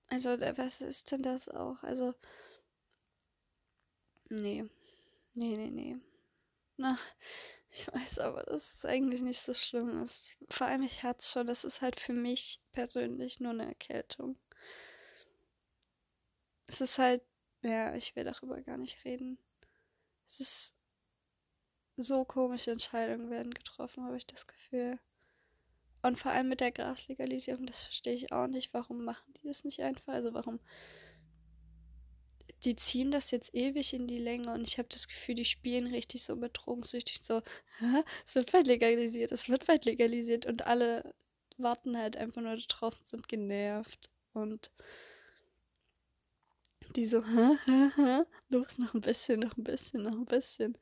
[0.07, 1.83] Also, was ist denn das auch?
[1.83, 2.13] Also,
[4.29, 4.63] nee.
[5.33, 5.97] Nee, nee, nee.
[6.77, 6.97] Na,
[7.71, 10.33] ich weiß aber, dass es eigentlich nicht so schlimm ist.
[10.49, 11.47] Vor allem, ich hatte es schon.
[11.47, 14.37] Das ist halt für mich persönlich nur eine Erkältung.
[16.67, 17.21] Es ist halt
[17.61, 19.37] ja, ich will darüber gar nicht reden.
[20.27, 20.73] Es ist
[21.97, 24.99] so komische Entscheidungen werden getroffen, habe ich das Gefühl.
[26.01, 28.73] Und vor allem mit der Graslegalisierung, das verstehe ich auch nicht.
[28.73, 30.13] Warum machen die das nicht einfach?
[30.13, 30.59] Also warum
[32.63, 35.87] die ziehen das jetzt ewig in die Länge und ich habe das Gefühl, die spielen
[35.87, 36.59] richtig so mit
[37.21, 37.41] so,
[38.25, 41.13] es wird bald legalisiert, es wird bald legalisiert und alle
[41.57, 44.71] warten halt einfach nur drauf und sind genervt und
[46.95, 50.77] die so, hä, hä, hä, los, noch ein bisschen, noch ein bisschen, noch ein bisschen.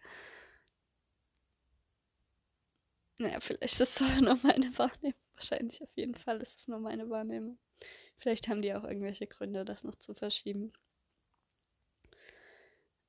[3.20, 5.20] Naja, vielleicht ist das nur meine Wahrnehmung.
[5.36, 7.60] Wahrscheinlich auf jeden Fall ist es nur meine Wahrnehmung.
[8.18, 10.74] Vielleicht haben die auch irgendwelche Gründe, das noch zu verschieben.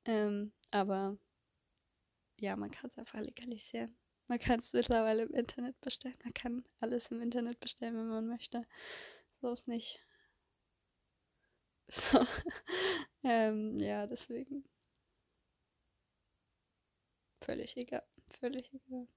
[0.05, 1.19] Ähm, aber
[2.41, 3.97] ja, man kann es einfach legalisieren.
[4.27, 6.19] Man kann es mittlerweile im Internet bestellen.
[6.23, 8.67] Man kann alles im Internet bestellen, wenn man möchte.
[9.41, 10.01] So ist nicht.
[11.91, 12.25] So.
[13.25, 14.65] ähm, ja, deswegen.
[17.43, 18.05] Völlig egal.
[18.39, 19.09] Völlig egal.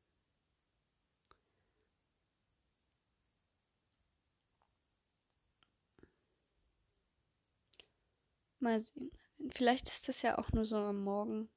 [8.60, 9.12] Mal sehen.
[9.50, 11.50] Vielleicht ist das ja auch nur so am Morgen.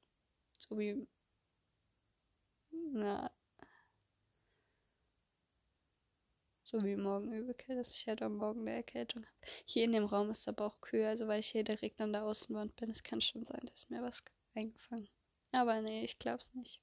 [0.57, 1.07] So wie.
[2.93, 3.29] Na.
[6.75, 9.37] So wie morgen Übelkeit, dass ich halt am Morgen eine Erkältung habe.
[9.63, 12.25] Hier in dem Raum ist aber auch kühl, also weil ich hier direkt an der
[12.25, 12.89] Außenwand bin.
[12.89, 14.21] Es kann schon sein, dass mir was
[14.55, 15.07] eingefangen.
[15.53, 16.81] Aber nee, ich glaub's nicht.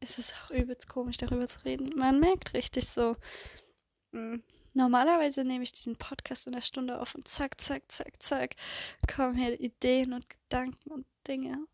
[0.00, 1.90] Es ist auch übelst komisch, darüber zu reden.
[1.98, 3.14] Man merkt richtig so.
[4.12, 8.56] Hm, Normalerweise nehme ich diesen Podcast in der Stunde auf und zack, zack, zack, zack,
[9.14, 11.66] kommen hier Ideen und Gedanken und Dinge.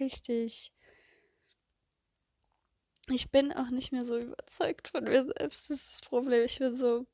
[0.00, 0.72] Richtig.
[3.08, 5.70] Ich bin auch nicht mehr so überzeugt von mir selbst.
[5.70, 6.44] Das ist das Problem.
[6.44, 7.06] Ich bin so.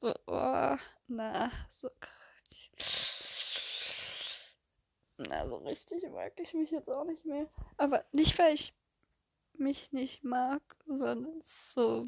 [0.00, 0.76] so oh,
[1.08, 1.90] na, so.
[5.18, 7.48] Na, so richtig mag ich mich jetzt auch nicht mehr.
[7.78, 8.74] Aber nicht, weil ich
[9.54, 12.06] mich nicht mag, sondern so.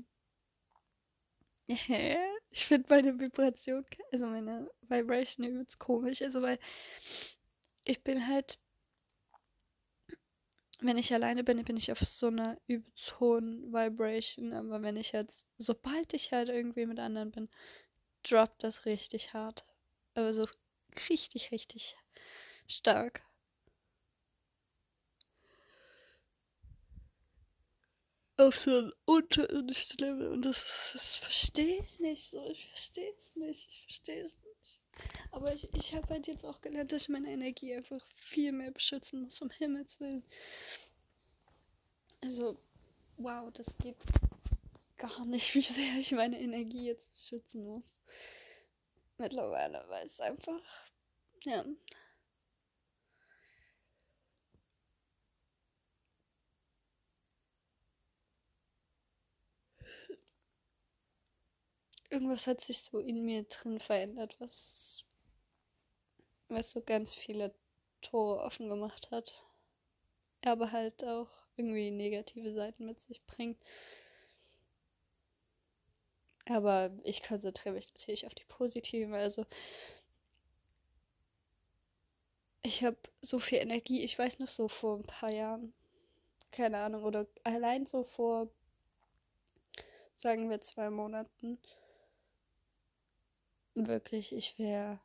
[1.68, 2.18] Hä?
[2.50, 6.22] Ich finde meine Vibration, also meine Vibration übelst komisch.
[6.22, 6.58] Also, weil
[7.84, 8.58] ich bin halt.
[10.80, 14.52] Wenn ich alleine bin, bin ich auf so einer übelst hohen Vibration.
[14.52, 17.48] Aber wenn ich jetzt, sobald ich halt irgendwie mit anderen bin,
[18.22, 19.64] droppt das richtig hart.
[20.14, 20.46] Also
[21.08, 21.96] richtig, richtig
[22.68, 23.22] stark.
[28.38, 32.48] auf so ein unterirdisches Level und das, das verstehe ich nicht so.
[32.50, 33.68] Ich verstehe es nicht.
[33.68, 34.47] Ich verstehe es nicht.
[35.30, 38.70] Aber ich, ich habe halt jetzt auch gelernt, dass ich meine Energie einfach viel mehr
[38.70, 40.24] beschützen muss, um Himmels Willen.
[42.20, 42.58] Also,
[43.16, 43.96] wow, das geht
[44.96, 48.00] gar nicht, wie sehr ich meine Energie jetzt beschützen muss.
[49.18, 50.62] Mittlerweile, weil es einfach,
[51.44, 51.64] ja,
[62.10, 65.04] irgendwas hat sich so in mir drin verändert, was,
[66.48, 67.54] was so ganz viele
[68.00, 69.44] Tore offen gemacht hat.
[70.44, 73.58] Aber halt auch irgendwie negative Seiten mit sich bringt.
[76.46, 79.12] Aber ich konzentriere mich natürlich auf die positiven.
[79.14, 79.44] Also
[82.62, 84.02] ich habe so viel Energie.
[84.02, 85.74] Ich weiß noch so vor ein paar Jahren,
[86.50, 88.48] keine Ahnung, oder allein so vor,
[90.16, 91.58] sagen wir, zwei Monaten,
[93.86, 95.00] wirklich, ich wäre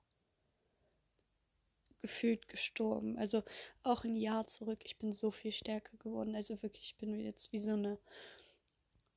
[2.01, 3.17] gefühlt gestorben.
[3.17, 3.43] Also
[3.81, 6.35] auch ein Jahr zurück, ich bin so viel stärker geworden.
[6.35, 7.97] Also wirklich, ich bin jetzt wie so eine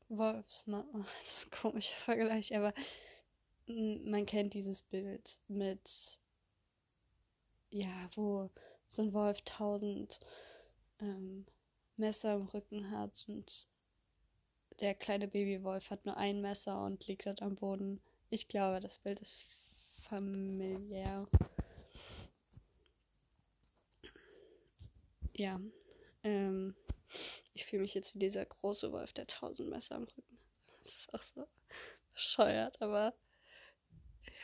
[0.08, 0.86] Wolfsma.
[0.94, 2.72] Oh, das ist ein komischer Vergleich, aber
[3.66, 6.20] man kennt dieses Bild mit,
[7.70, 8.50] ja, wo
[8.88, 10.20] so ein Wolf tausend
[11.00, 11.44] ähm,
[11.96, 13.66] Messer im Rücken hat und
[14.80, 18.98] der kleine Babywolf hat nur ein Messer und liegt dort am Boden ich glaube, das
[18.98, 19.36] Bild ist
[20.08, 21.26] familiär.
[25.34, 25.60] Ja.
[26.22, 26.74] Ähm,
[27.54, 30.38] ich fühle mich jetzt wie dieser große Wolf, der tausend Messer am Rücken.
[30.82, 31.46] Das ist auch so
[32.12, 33.14] bescheuert, aber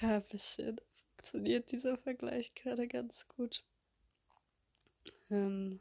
[0.00, 0.80] ja, ein bisschen
[1.16, 3.64] funktioniert dieser Vergleich gerade ganz gut.
[5.30, 5.80] Ähm,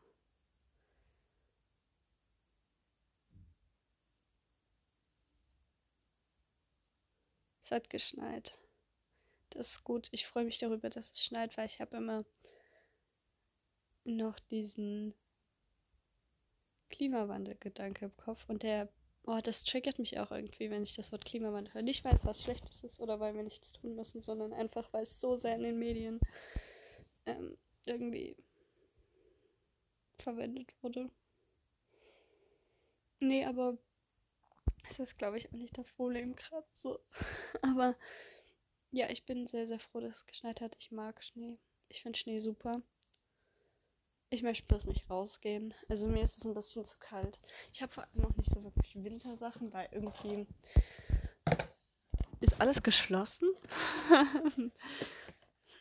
[7.72, 8.60] Hat geschneit.
[9.50, 10.10] Das ist gut.
[10.12, 12.26] Ich freue mich darüber, dass es schneit, weil ich habe immer
[14.04, 15.14] noch diesen
[16.90, 18.90] Klimawandelgedanke im Kopf und der,
[19.24, 21.82] oh, das triggert mich auch irgendwie, wenn ich das Wort Klimawandel höre.
[21.82, 25.04] Nicht, weil es was Schlechtes ist oder weil wir nichts tun müssen, sondern einfach, weil
[25.04, 26.20] es so sehr in den Medien
[27.26, 28.36] ähm, irgendwie
[30.18, 31.10] verwendet wurde.
[33.20, 33.78] Nee, aber
[34.98, 37.00] das ist, glaube ich, auch nicht das Problem gerade so.
[37.62, 37.96] aber
[38.92, 40.76] ja, ich bin sehr, sehr froh, dass es geschneit hat.
[40.80, 41.58] Ich mag Schnee.
[41.88, 42.82] Ich finde Schnee super.
[44.30, 45.74] Ich möchte bloß nicht rausgehen.
[45.90, 47.40] Also mir ist es ein bisschen zu kalt.
[47.74, 50.46] Ich habe vor allem noch nicht so wirklich Wintersachen, weil irgendwie
[52.40, 53.50] ist alles geschlossen.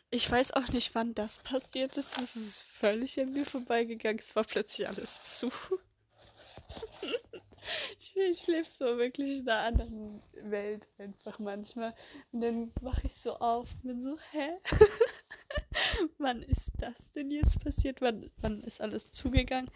[0.09, 2.17] ich weiß auch nicht, wann das passiert ist.
[2.17, 4.19] Das ist völlig an mir vorbeigegangen.
[4.19, 5.51] Es war plötzlich alles zu.
[7.97, 11.95] ich, ich lebe so wirklich in einer anderen Welt einfach manchmal.
[12.31, 14.57] Und dann wache ich so auf und bin so, hä?
[16.17, 18.01] wann ist das denn jetzt passiert?
[18.01, 19.69] Wann, wann ist alles zugegangen?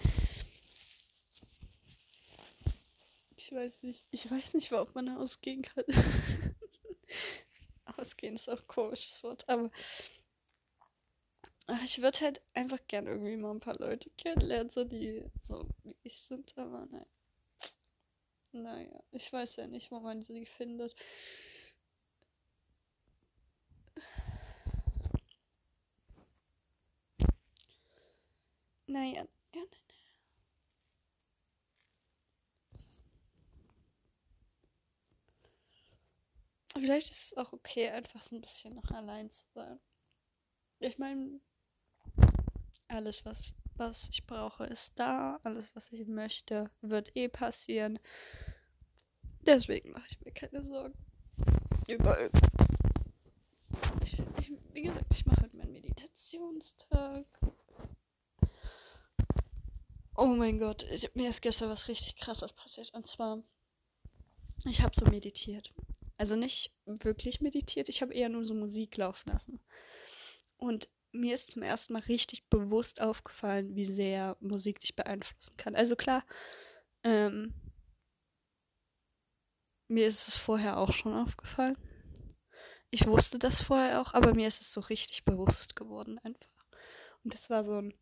[3.36, 4.04] Ich weiß nicht.
[4.12, 5.84] Ich weiß nicht, ob man ausgehen kann.
[7.98, 9.71] ausgehen ist auch ein komisches Wort, aber
[11.84, 15.95] ich würde halt einfach gern irgendwie mal ein paar Leute kennenlernen, so die so wie
[16.04, 17.06] ich sind, aber nein.
[18.56, 20.96] Naja, ich weiß ja nicht, wo man sie findet.
[28.88, 29.62] Naja, ja,
[36.74, 36.86] nein.
[36.86, 39.80] Vielleicht ist es auch okay, einfach so ein bisschen noch allein zu sein.
[40.80, 41.41] Ich meine,
[42.88, 45.39] alles, was, was ich brauche, ist da.
[45.43, 47.99] Alles, was ich möchte, wird eh passieren.
[49.41, 50.97] Deswegen mache ich mir keine Sorgen.
[51.88, 52.67] Über irgendwas.
[54.03, 57.25] Ich, ich, wie gesagt, ich mache halt meinen Meditationstag.
[60.15, 62.93] Oh mein Gott, ich, mir ist gestern was richtig krasses passiert.
[62.93, 63.43] Und zwar,
[64.65, 65.73] ich habe so meditiert.
[66.17, 69.59] Also nicht wirklich meditiert, ich habe eher nur so Musik laufen lassen.
[70.57, 75.75] Und mir ist zum ersten Mal richtig bewusst aufgefallen, wie sehr Musik dich beeinflussen kann.
[75.75, 76.23] Also klar,
[77.04, 77.54] ähm,
[79.88, 81.78] mir ist es vorher auch schon aufgefallen.
[82.89, 86.65] Ich wusste das vorher auch, aber mir ist es so richtig bewusst geworden einfach.
[87.23, 87.93] Und das war so ein,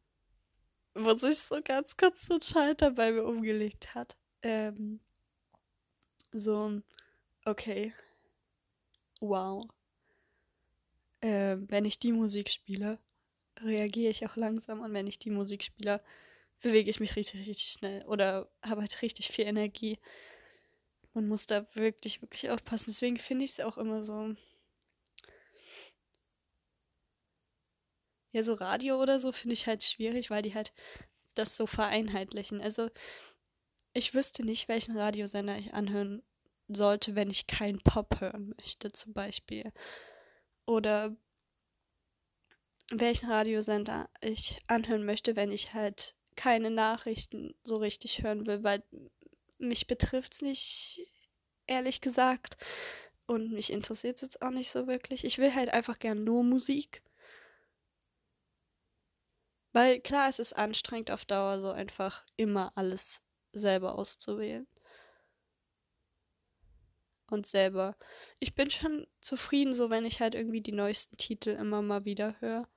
[0.93, 4.15] wo sich so ganz kurz so ein Schalter bei mir umgelegt hat.
[4.41, 4.99] Ähm,
[6.31, 6.83] so ein,
[7.45, 7.93] okay,
[9.19, 9.67] wow.
[11.23, 12.99] Äh, wenn ich die Musik spiele,
[13.61, 16.01] reagiere ich auch langsam und wenn ich die Musik spiele,
[16.61, 19.99] bewege ich mich richtig, richtig schnell oder habe halt richtig viel Energie.
[21.13, 22.85] Man muss da wirklich, wirklich aufpassen.
[22.87, 24.35] Deswegen finde ich es auch immer so.
[28.33, 30.73] Ja, so Radio oder so finde ich halt schwierig, weil die halt
[31.35, 32.61] das so vereinheitlichen.
[32.61, 32.89] Also,
[33.93, 36.21] ich wüsste nicht, welchen Radiosender ich anhören
[36.67, 39.71] sollte, wenn ich keinen Pop hören möchte, zum Beispiel.
[40.65, 41.15] Oder
[42.89, 48.83] welchen Radiosender ich anhören möchte, wenn ich halt keine Nachrichten so richtig hören will, weil
[49.57, 51.01] mich betrifft es nicht,
[51.67, 52.57] ehrlich gesagt.
[53.25, 55.23] Und mich interessiert es jetzt auch nicht so wirklich.
[55.23, 57.01] Ich will halt einfach gern nur Musik.
[59.71, 63.21] Weil klar, es ist anstrengend auf Dauer, so einfach immer alles
[63.53, 64.67] selber auszuwählen
[67.33, 67.97] und selber.
[68.39, 72.39] Ich bin schon zufrieden, so wenn ich halt irgendwie die neuesten Titel immer mal wieder
[72.39, 72.67] höre.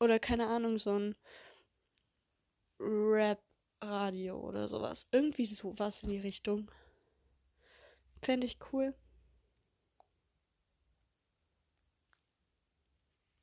[0.00, 1.16] Oder keine Ahnung, so ein
[2.80, 5.06] Rap-Radio oder sowas.
[5.12, 6.70] Irgendwie sowas in die Richtung.
[8.22, 8.94] Fände ich cool.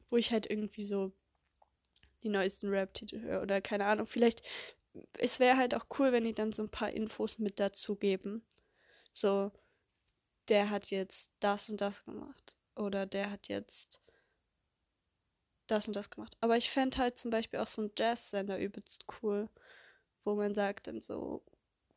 [0.10, 1.12] Wo ich halt irgendwie so
[2.24, 3.42] die neuesten Rap-Titel höre.
[3.42, 4.44] Oder keine Ahnung, vielleicht.
[5.18, 8.46] Es wäre halt auch cool, wenn die dann so ein paar Infos mit dazu geben.
[9.14, 9.52] So,
[10.50, 12.56] der hat jetzt das und das gemacht.
[12.76, 14.02] Oder der hat jetzt
[15.68, 16.36] das und das gemacht.
[16.42, 19.50] Aber ich fände halt zum Beispiel auch so ein Jazz-Sender übelst cool,
[20.24, 21.42] wo man sagt dann so,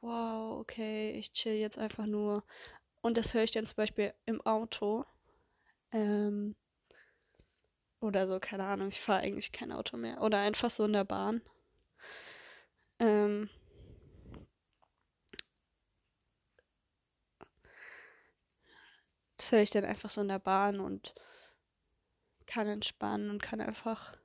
[0.01, 2.45] wow, okay, ich chill jetzt einfach nur.
[3.03, 5.05] Und das höre ich dann zum Beispiel im Auto.
[5.93, 6.55] Ähm,
[8.01, 10.21] oder so, keine Ahnung, ich fahre eigentlich kein Auto mehr.
[10.23, 11.43] Oder einfach so in der Bahn.
[12.99, 13.49] Ähm,
[19.45, 21.15] das höre ich dann einfach so in der Bahn und
[22.47, 24.17] kann entspannen und kann einfach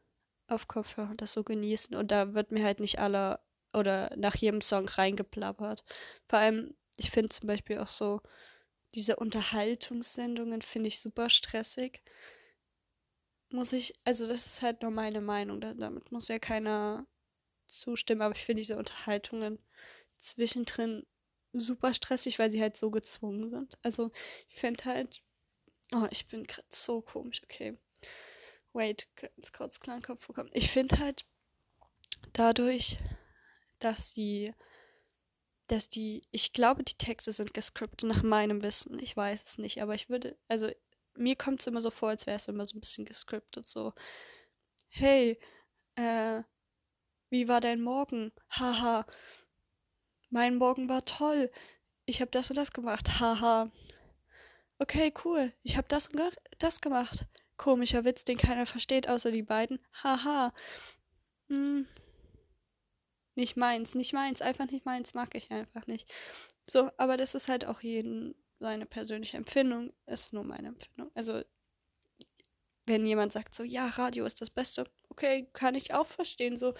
[0.47, 1.93] auf Kopfhörer das so genießen.
[1.93, 3.41] Und da wird mir halt nicht alle
[3.73, 5.83] oder nach jedem Song reingeplappert.
[6.29, 8.21] Vor allem, ich finde zum Beispiel auch so,
[8.95, 12.01] diese Unterhaltungssendungen finde ich super stressig.
[13.49, 17.05] Muss ich, also das ist halt nur meine Meinung, damit muss ja keiner
[17.67, 19.59] zustimmen, aber ich finde diese Unterhaltungen
[20.17, 21.05] zwischendrin
[21.53, 23.77] super stressig, weil sie halt so gezwungen sind.
[23.81, 24.11] Also
[24.49, 25.21] ich finde halt,
[25.93, 27.77] oh, ich bin gerade so komisch, okay.
[28.73, 30.51] Wait, ganz kurz Klangkopf bekommen.
[30.53, 31.25] Ich finde halt
[32.33, 32.99] dadurch,
[33.79, 34.53] dass die,
[35.67, 38.99] dass die, ich glaube, die Texte sind gescriptet nach meinem Wissen.
[38.99, 40.69] Ich weiß es nicht, aber ich würde, also
[41.15, 43.93] mir kommt es immer so vor, als wäre es immer so ein bisschen gescriptet, so,
[44.89, 45.39] hey,
[45.95, 46.43] äh,
[47.29, 48.31] wie war dein Morgen?
[48.49, 49.05] Haha.
[50.29, 51.51] Mein Morgen war toll.
[52.05, 53.19] Ich habe das und das gemacht.
[53.19, 53.71] Haha.
[54.77, 55.53] Okay, cool.
[55.63, 56.21] Ich habe das und
[56.59, 57.25] das gemacht.
[57.57, 59.79] Komischer Witz, den keiner versteht, außer die beiden.
[60.03, 60.53] Haha.
[61.49, 61.87] Hm.
[63.35, 66.11] Nicht meins, nicht meins, einfach nicht meins, mag ich einfach nicht.
[66.69, 71.09] So, aber das ist halt auch jeden seine persönliche Empfindung, ist nur meine Empfindung.
[71.15, 71.41] Also,
[72.85, 76.73] wenn jemand sagt so, ja, Radio ist das Beste, okay, kann ich auch verstehen, so.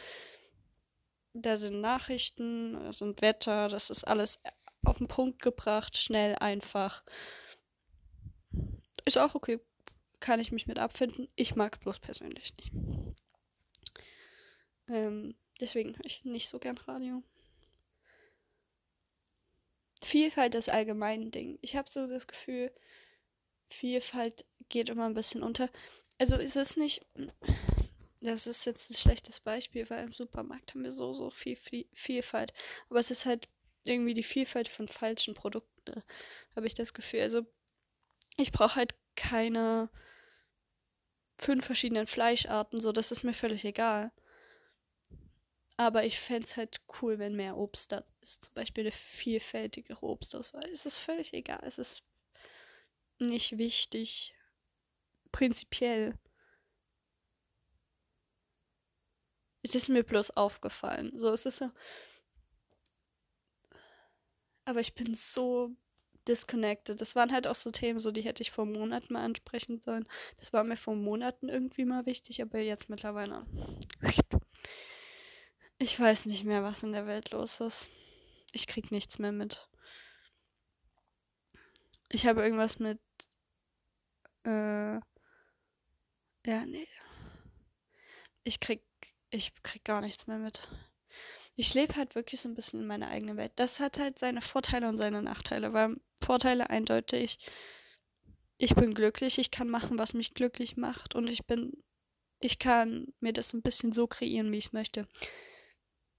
[1.34, 4.40] Da sind Nachrichten, da sind Wetter, das ist alles
[4.84, 7.04] auf den Punkt gebracht, schnell, einfach.
[9.06, 9.60] Ist auch okay,
[10.20, 11.30] kann ich mich mit abfinden.
[11.36, 12.72] Ich mag bloß persönlich nicht.
[14.88, 17.24] Ähm, deswegen höre ich nicht so gern Radio.
[20.02, 21.60] Vielfalt ist allgemein Ding.
[21.62, 22.72] Ich habe so das Gefühl,
[23.70, 25.70] Vielfalt geht immer ein bisschen unter.
[26.18, 27.06] Also ist es nicht.
[28.22, 31.86] Das ist jetzt ein schlechtes Beispiel, weil im Supermarkt haben wir so, so viel, viel
[31.94, 32.54] Vielfalt.
[32.90, 33.48] Aber es ist halt
[33.86, 36.04] irgendwie die Vielfalt von falschen Produkten,
[36.56, 37.22] habe ich das Gefühl.
[37.22, 37.46] Also
[38.38, 39.90] ich brauche halt keine
[41.38, 44.12] fünf verschiedenen Fleischarten, so das ist mir völlig egal.
[45.78, 48.44] Aber ich fände es halt cool, wenn mehr Obst da ist.
[48.44, 50.70] Zum Beispiel eine vielfältigere Obstauswahl.
[50.70, 51.62] Es ist völlig egal.
[51.64, 52.04] Es ist
[53.18, 54.36] nicht wichtig.
[55.32, 56.18] Prinzipiell.
[59.62, 61.12] Es ist mir bloß aufgefallen.
[61.16, 61.72] So, es ist so.
[64.66, 65.72] Aber ich bin so
[66.28, 67.02] disconnected.
[67.02, 70.08] Das waren halt auch so Themen, so die hätte ich vor Monaten mal ansprechen sollen.
[70.38, 73.46] Das war mir vor Monaten irgendwie mal wichtig, aber jetzt mittlerweile.
[75.82, 77.90] Ich weiß nicht mehr, was in der Welt los ist.
[78.52, 79.70] Ich krieg nichts mehr mit.
[82.10, 83.00] Ich habe irgendwas mit.
[84.44, 85.00] Äh.
[86.46, 86.88] Ja, nee.
[88.44, 88.82] Ich krieg.
[89.32, 90.72] Ich krieg gar nichts mehr mit.
[91.56, 93.52] Ich lebe halt wirklich so ein bisschen in meiner eigenen Welt.
[93.58, 97.38] Das hat halt seine Vorteile und seine Nachteile, weil Vorteile eindeutig.
[98.58, 101.84] Ich bin glücklich, ich kann machen, was mich glücklich macht und ich bin.
[102.42, 105.08] Ich kann mir das ein bisschen so kreieren, wie ich es möchte.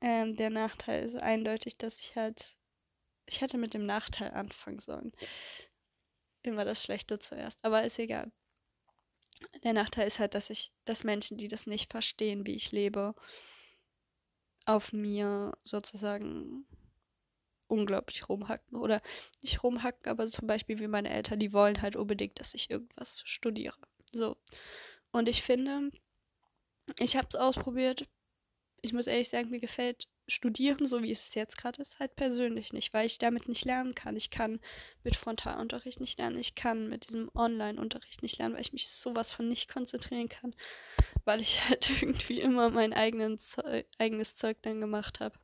[0.02, 2.56] Ähm, der Nachteil ist eindeutig, dass ich halt.
[3.26, 5.12] Ich hätte mit dem Nachteil anfangen sollen.
[6.42, 7.64] Immer das Schlechte zuerst.
[7.64, 8.32] Aber ist egal.
[9.62, 13.14] Der Nachteil ist halt, dass ich, dass Menschen, die das nicht verstehen, wie ich lebe,
[14.64, 16.66] auf mir sozusagen
[17.66, 18.76] unglaublich rumhacken.
[18.76, 19.00] Oder
[19.42, 23.20] nicht rumhacken, aber zum Beispiel wie meine Eltern, die wollen halt unbedingt, dass ich irgendwas
[23.24, 23.76] studiere.
[24.12, 24.36] So.
[25.12, 25.90] Und ich finde,
[26.98, 28.08] ich habe es ausprobiert,
[28.82, 32.72] ich muss ehrlich sagen, mir gefällt Studieren, so wie es jetzt gerade ist, halt persönlich
[32.72, 34.16] nicht, weil ich damit nicht lernen kann.
[34.16, 34.60] Ich kann
[35.04, 39.32] mit Frontalunterricht nicht lernen, ich kann mit diesem Online-Unterricht nicht lernen, weil ich mich sowas
[39.32, 40.54] von nicht konzentrieren kann,
[41.24, 42.92] weil ich halt irgendwie immer mein
[43.38, 45.38] Zeug, eigenes Zeug dann gemacht habe.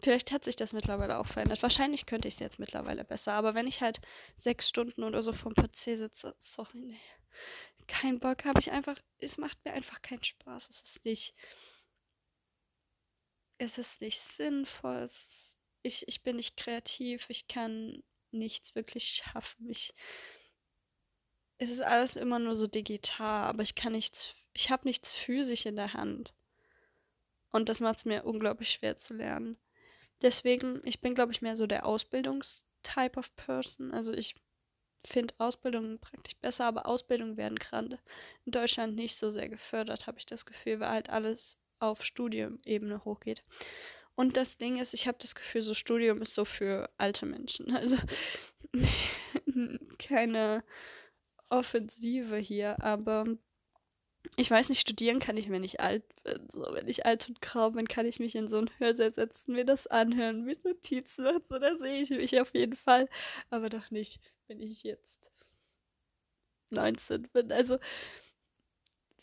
[0.00, 1.62] Vielleicht hat sich das mittlerweile auch verändert.
[1.62, 4.00] Wahrscheinlich könnte ich es jetzt mittlerweile besser, aber wenn ich halt
[4.36, 7.00] sechs Stunden oder so vom PC sitze, sorry, nee,
[7.88, 10.68] kein Bock, habe ich einfach, es macht mir einfach keinen Spaß.
[10.68, 11.34] Es ist nicht
[13.58, 19.68] es ist nicht sinnvoll, ist, ich, ich bin nicht kreativ, ich kann nichts wirklich schaffen.
[19.68, 19.94] Ich,
[21.58, 25.66] es ist alles immer nur so digital, aber ich kann nichts, ich habe nichts physisch
[25.66, 26.34] in der Hand.
[27.50, 29.56] Und das macht es mir unglaublich schwer zu lernen.
[30.22, 33.92] Deswegen, ich bin, glaube ich, mehr so der Ausbildungstype of Person.
[33.92, 34.34] Also ich
[35.04, 37.98] finde Ausbildungen praktisch besser, aber Ausbildungen werden gerade
[38.44, 43.04] in Deutschland nicht so sehr gefördert, habe ich das Gefühl, weil halt alles auf Studium-Ebene
[43.04, 43.42] hochgeht.
[44.14, 47.72] Und das Ding ist, ich habe das Gefühl, so Studium ist so für alte Menschen.
[47.76, 47.96] Also
[49.98, 50.64] keine
[51.50, 53.26] Offensive hier, aber
[54.36, 56.48] ich weiß nicht, studieren kann ich, wenn ich alt bin.
[56.52, 59.54] So, wenn ich alt und grau bin, kann ich mich in so ein Hörsaal setzen,
[59.54, 63.08] mir das anhören, mit Notizen und so, da sehe ich mich auf jeden Fall.
[63.50, 65.30] Aber doch nicht, wenn ich jetzt
[66.70, 67.52] 19 bin.
[67.52, 67.78] Also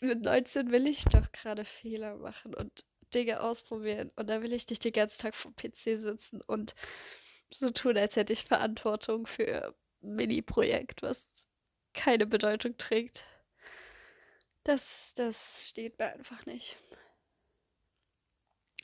[0.06, 2.84] mit 19 will ich doch gerade Fehler machen und
[3.14, 4.10] Dinge ausprobieren.
[4.16, 6.74] Und da will ich nicht den ganzen Tag vom PC sitzen und
[7.50, 11.46] so tun, als hätte ich Verantwortung für ein Mini-Projekt, was
[11.94, 13.24] keine Bedeutung trägt.
[14.64, 16.76] Das, das steht mir einfach nicht.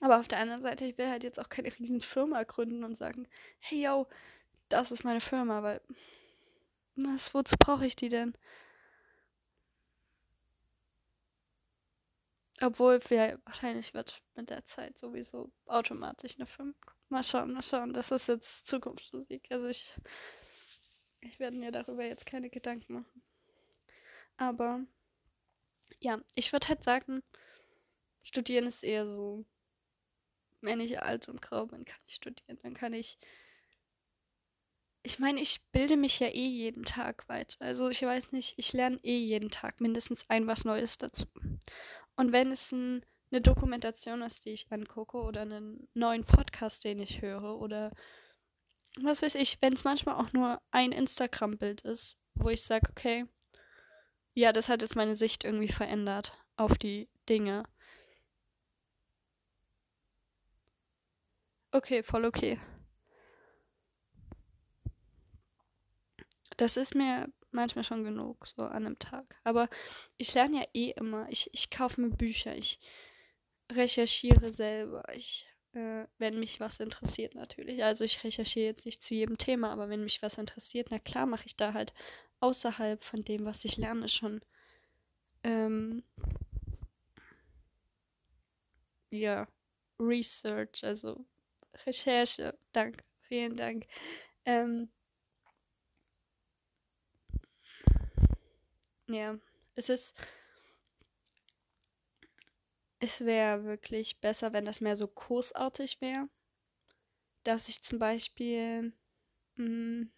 [0.01, 2.97] Aber auf der anderen Seite, ich will halt jetzt auch keine riesen Firma gründen und
[2.97, 3.29] sagen,
[3.61, 4.09] hey yo,
[4.69, 5.81] das ist meine Firma, weil
[6.97, 8.37] was, wozu brauche ich die denn?
[12.63, 16.77] Obwohl wir wahrscheinlich wird mit der Zeit sowieso automatisch eine 5.
[17.09, 17.93] Mal schauen, mal schauen.
[17.93, 19.49] Das ist jetzt Zukunftsmusik.
[19.51, 19.93] Also ich,
[21.21, 23.23] ich werde mir darüber jetzt keine Gedanken machen.
[24.37, 24.81] Aber
[25.99, 27.23] ja, ich würde halt sagen,
[28.23, 29.45] studieren ist eher so,
[30.61, 32.59] wenn ich alt und grau bin, kann ich studieren.
[32.63, 33.19] Dann kann ich
[35.05, 37.57] ich meine, ich bilde mich ja eh jeden Tag weiter.
[37.61, 41.27] Also ich weiß nicht, ich lerne eh jeden Tag mindestens ein was Neues dazu.
[42.17, 47.01] Und wenn es ein, eine Dokumentation ist, die ich angucke, oder einen neuen Podcast, den
[47.01, 47.91] ich höre, oder
[49.01, 53.27] was weiß ich, wenn es manchmal auch nur ein Instagram-Bild ist, wo ich sage, okay,
[54.35, 57.65] ja, das hat jetzt meine Sicht irgendwie verändert auf die Dinge.
[61.71, 62.61] Okay, voll okay.
[66.59, 69.37] Das ist mir manchmal schon genug, so an einem Tag.
[69.45, 69.69] Aber
[70.17, 71.29] ich lerne ja eh immer.
[71.31, 72.79] Ich, ich kaufe mir Bücher, ich
[73.71, 75.05] recherchiere selber.
[75.15, 77.85] Ich, äh, wenn mich was interessiert natürlich.
[77.85, 81.27] Also ich recherchiere jetzt nicht zu jedem Thema, aber wenn mich was interessiert, na klar
[81.27, 81.95] mache ich da halt
[82.41, 84.41] außerhalb von dem, was ich lerne, schon
[85.45, 86.03] ähm,
[89.11, 89.47] ja,
[89.99, 91.25] Research, also
[91.87, 92.59] Recherche.
[92.73, 93.87] Danke, vielen Dank.
[94.45, 94.91] Ähm,
[99.13, 99.39] Ja,
[99.75, 100.17] es ist.
[102.99, 106.29] Es wäre wirklich besser, wenn das mehr so kursartig wäre.
[107.45, 108.95] Dass ich zum Beispiel
[109.57, 110.13] mh, hm,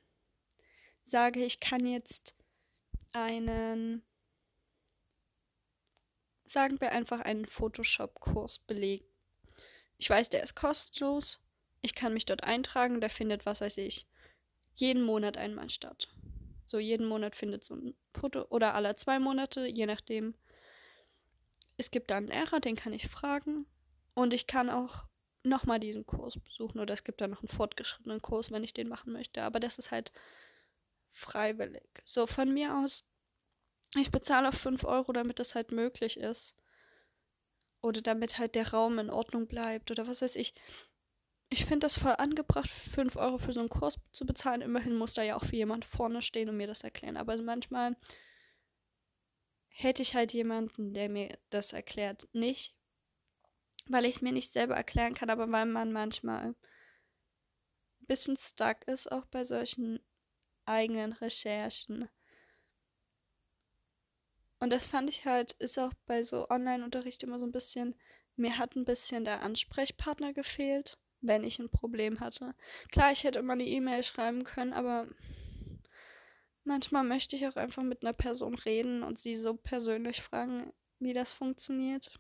[1.02, 2.34] sage, ich kann jetzt
[3.12, 4.02] einen,
[6.44, 9.06] sagen wir einfach einen Photoshop-Kurs belegen.
[9.98, 11.40] Ich weiß, der ist kostenlos.
[11.80, 14.06] Ich kann mich dort eintragen, der findet, was weiß ich,
[14.76, 16.14] jeden Monat einmal statt.
[16.66, 20.34] So jeden Monat findet so ein Foto oder alle zwei Monate, je nachdem.
[21.76, 23.66] Es gibt da einen Lehrer, den kann ich fragen.
[24.14, 25.04] Und ich kann auch
[25.42, 26.80] nochmal diesen Kurs besuchen.
[26.80, 29.42] Oder es gibt da noch einen fortgeschrittenen Kurs, wenn ich den machen möchte.
[29.42, 30.12] Aber das ist halt
[31.10, 31.88] freiwillig.
[32.04, 33.04] So, von mir aus,
[33.96, 36.56] ich bezahle auf 5 Euro, damit das halt möglich ist.
[37.82, 39.90] Oder damit halt der Raum in Ordnung bleibt.
[39.90, 40.54] Oder was weiß ich
[41.48, 44.60] ich finde das voll angebracht, 5 Euro für so einen Kurs zu bezahlen.
[44.60, 47.16] Immerhin muss da ja auch für jemand vorne stehen und mir das erklären.
[47.16, 47.96] Aber manchmal
[49.68, 52.28] hätte ich halt jemanden, der mir das erklärt.
[52.32, 52.74] Nicht,
[53.86, 58.86] weil ich es mir nicht selber erklären kann, aber weil man manchmal ein bisschen stuck
[58.86, 60.00] ist, auch bei solchen
[60.64, 62.08] eigenen Recherchen.
[64.58, 67.94] Und das fand ich halt, ist auch bei so Online-Unterricht immer so ein bisschen,
[68.34, 72.54] mir hat ein bisschen der Ansprechpartner gefehlt wenn ich ein Problem hatte.
[72.90, 75.06] Klar, ich hätte immer eine E-Mail schreiben können, aber
[76.64, 81.12] manchmal möchte ich auch einfach mit einer Person reden und sie so persönlich fragen, wie
[81.12, 82.18] das funktioniert.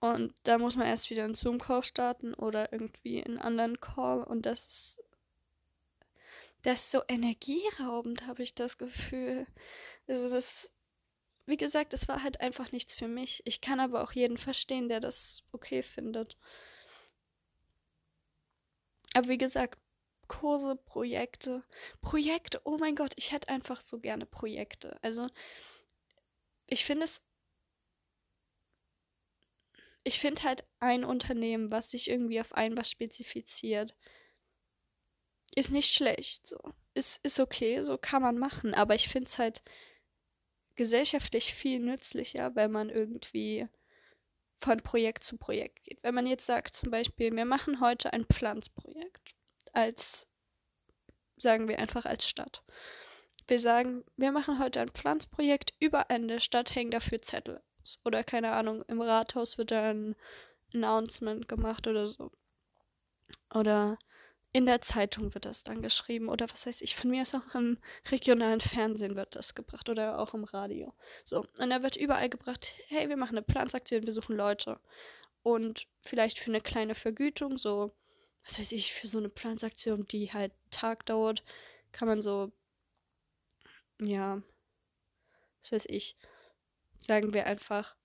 [0.00, 4.46] Und da muss man erst wieder einen Zoom-Call starten oder irgendwie einen anderen Call und
[4.46, 4.98] das ist
[6.62, 9.46] das ist so energieraubend, habe ich das Gefühl.
[10.08, 10.70] Also das
[11.48, 13.42] wie gesagt, es war halt einfach nichts für mich.
[13.44, 16.36] Ich kann aber auch jeden verstehen, der das okay findet.
[19.14, 19.78] Aber wie gesagt,
[20.28, 21.64] Kurse, Projekte.
[22.02, 24.98] Projekte, oh mein Gott, ich hätte einfach so gerne Projekte.
[25.02, 25.28] Also,
[26.66, 27.22] ich finde es.
[30.04, 33.94] Ich finde halt ein Unternehmen, was sich irgendwie auf ein was spezifiziert,
[35.54, 36.46] ist nicht schlecht.
[36.46, 36.58] So.
[36.94, 38.74] Ist, ist okay, so kann man machen.
[38.74, 39.62] Aber ich finde es halt
[40.78, 43.68] gesellschaftlich viel nützlicher, wenn man irgendwie
[44.60, 46.02] von Projekt zu Projekt geht.
[46.02, 49.34] Wenn man jetzt sagt, zum Beispiel, wir machen heute ein Pflanzprojekt
[49.72, 50.26] als,
[51.36, 52.62] sagen wir einfach als Stadt.
[53.48, 57.60] Wir sagen, wir machen heute ein Pflanzprojekt, überall in der Stadt hängen dafür Zettel.
[58.04, 60.14] Oder keine Ahnung, im Rathaus wird da ein
[60.72, 62.30] Announcement gemacht oder so.
[63.52, 63.98] Oder
[64.52, 67.54] in der Zeitung wird das dann geschrieben oder was weiß ich, von mir ist auch
[67.54, 67.78] im
[68.10, 70.94] regionalen Fernsehen wird das gebracht oder auch im Radio.
[71.24, 74.80] So, und da wird überall gebracht, hey, wir machen eine Plansaktion, wir suchen Leute.
[75.42, 77.94] Und vielleicht für eine kleine Vergütung, so,
[78.44, 81.44] was weiß ich, für so eine Plansaktion, die halt Tag dauert,
[81.92, 82.50] kann man so,
[84.00, 84.42] ja,
[85.60, 86.16] was weiß ich,
[86.98, 87.96] sagen wir einfach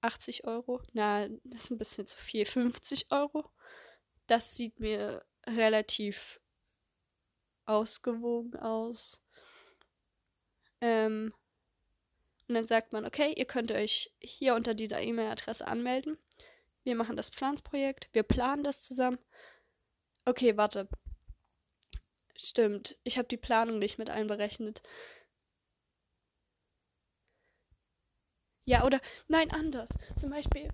[0.00, 0.80] 80 Euro.
[0.92, 3.50] Na, das ist ein bisschen zu viel, 50 Euro.
[4.26, 6.40] Das sieht mir relativ
[7.66, 9.20] ausgewogen aus.
[10.80, 11.32] Ähm,
[12.48, 16.18] und dann sagt man, okay, ihr könnt euch hier unter dieser E-Mail-Adresse anmelden.
[16.82, 19.18] Wir machen das Pflanzprojekt, wir planen das zusammen.
[20.24, 20.88] Okay, warte.
[22.34, 24.82] Stimmt, ich habe die Planung nicht mit einberechnet.
[28.70, 29.88] Ja, oder nein, anders.
[30.20, 30.68] Zum Beispiel,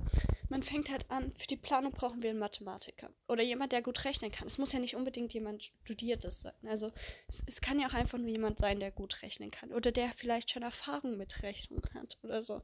[0.50, 3.08] man fängt halt an, für die Planung brauchen wir einen Mathematiker.
[3.26, 4.46] Oder jemand, der gut rechnen kann.
[4.46, 6.52] Es muss ja nicht unbedingt jemand Studiertes sein.
[6.66, 6.92] Also
[7.26, 9.72] es, es kann ja auch einfach nur jemand sein, der gut rechnen kann.
[9.72, 12.60] Oder der vielleicht schon Erfahrung mit Rechnung hat oder so.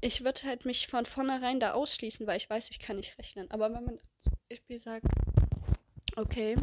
[0.00, 3.50] Ich würde halt mich von vornherein da ausschließen, weil ich weiß, ich kann nicht rechnen.
[3.50, 5.04] Aber wenn man zum Beispiel sagt,
[6.16, 6.56] okay,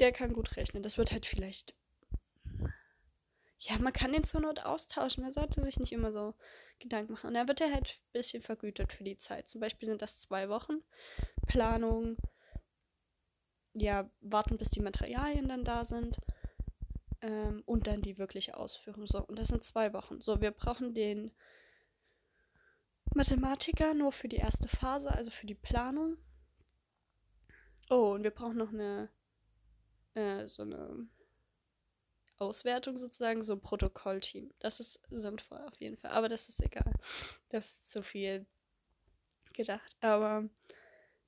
[0.00, 1.72] der kann gut rechnen, das wird halt vielleicht
[3.66, 5.22] ja, man kann den zur Not austauschen.
[5.22, 6.34] Man sollte sich nicht immer so
[6.78, 7.28] Gedanken machen.
[7.28, 9.48] Und dann wird er halt ein bisschen vergütet für die Zeit.
[9.48, 10.82] Zum Beispiel sind das zwei Wochen.
[11.46, 12.16] Planung,
[13.74, 16.18] ja, warten, bis die Materialien dann da sind.
[17.22, 19.06] Ähm, und dann die wirkliche Ausführung.
[19.06, 20.20] So, und das sind zwei Wochen.
[20.20, 21.30] So, wir brauchen den
[23.14, 26.16] Mathematiker nur für die erste Phase, also für die Planung.
[27.90, 29.08] Oh, und wir brauchen noch eine,
[30.14, 31.06] äh, so eine
[32.38, 34.52] Auswertung sozusagen, so ein Protokollteam.
[34.58, 36.10] Das ist sinnvoll auf jeden Fall.
[36.10, 36.92] Aber das ist egal.
[37.48, 38.46] Das ist zu viel
[39.52, 39.96] gedacht.
[40.00, 40.48] Aber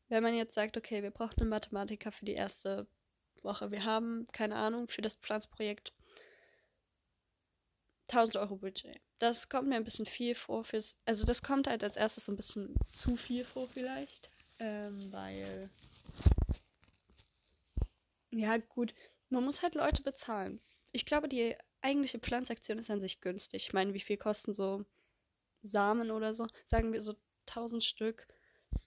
[0.09, 2.87] wenn man jetzt sagt, okay, wir brauchen einen Mathematiker für die erste
[3.43, 3.71] Woche.
[3.71, 5.93] Wir haben, keine Ahnung, für das Pflanzprojekt
[8.09, 9.01] 1000 Euro Budget.
[9.19, 10.97] Das kommt mir ein bisschen viel vor fürs.
[11.07, 14.31] Also, das kommt halt als erstes so ein bisschen zu viel vor, vielleicht.
[14.59, 15.71] Ähm, weil.
[18.31, 18.95] Ja, gut.
[19.29, 20.61] Man muss halt Leute bezahlen
[20.97, 23.67] ich glaube, die eigentliche Pflanzaktion ist an sich günstig.
[23.67, 24.85] Ich meine, wie viel kosten so
[25.63, 26.47] Samen oder so?
[26.65, 27.15] Sagen wir so
[27.49, 28.27] 1000 Stück.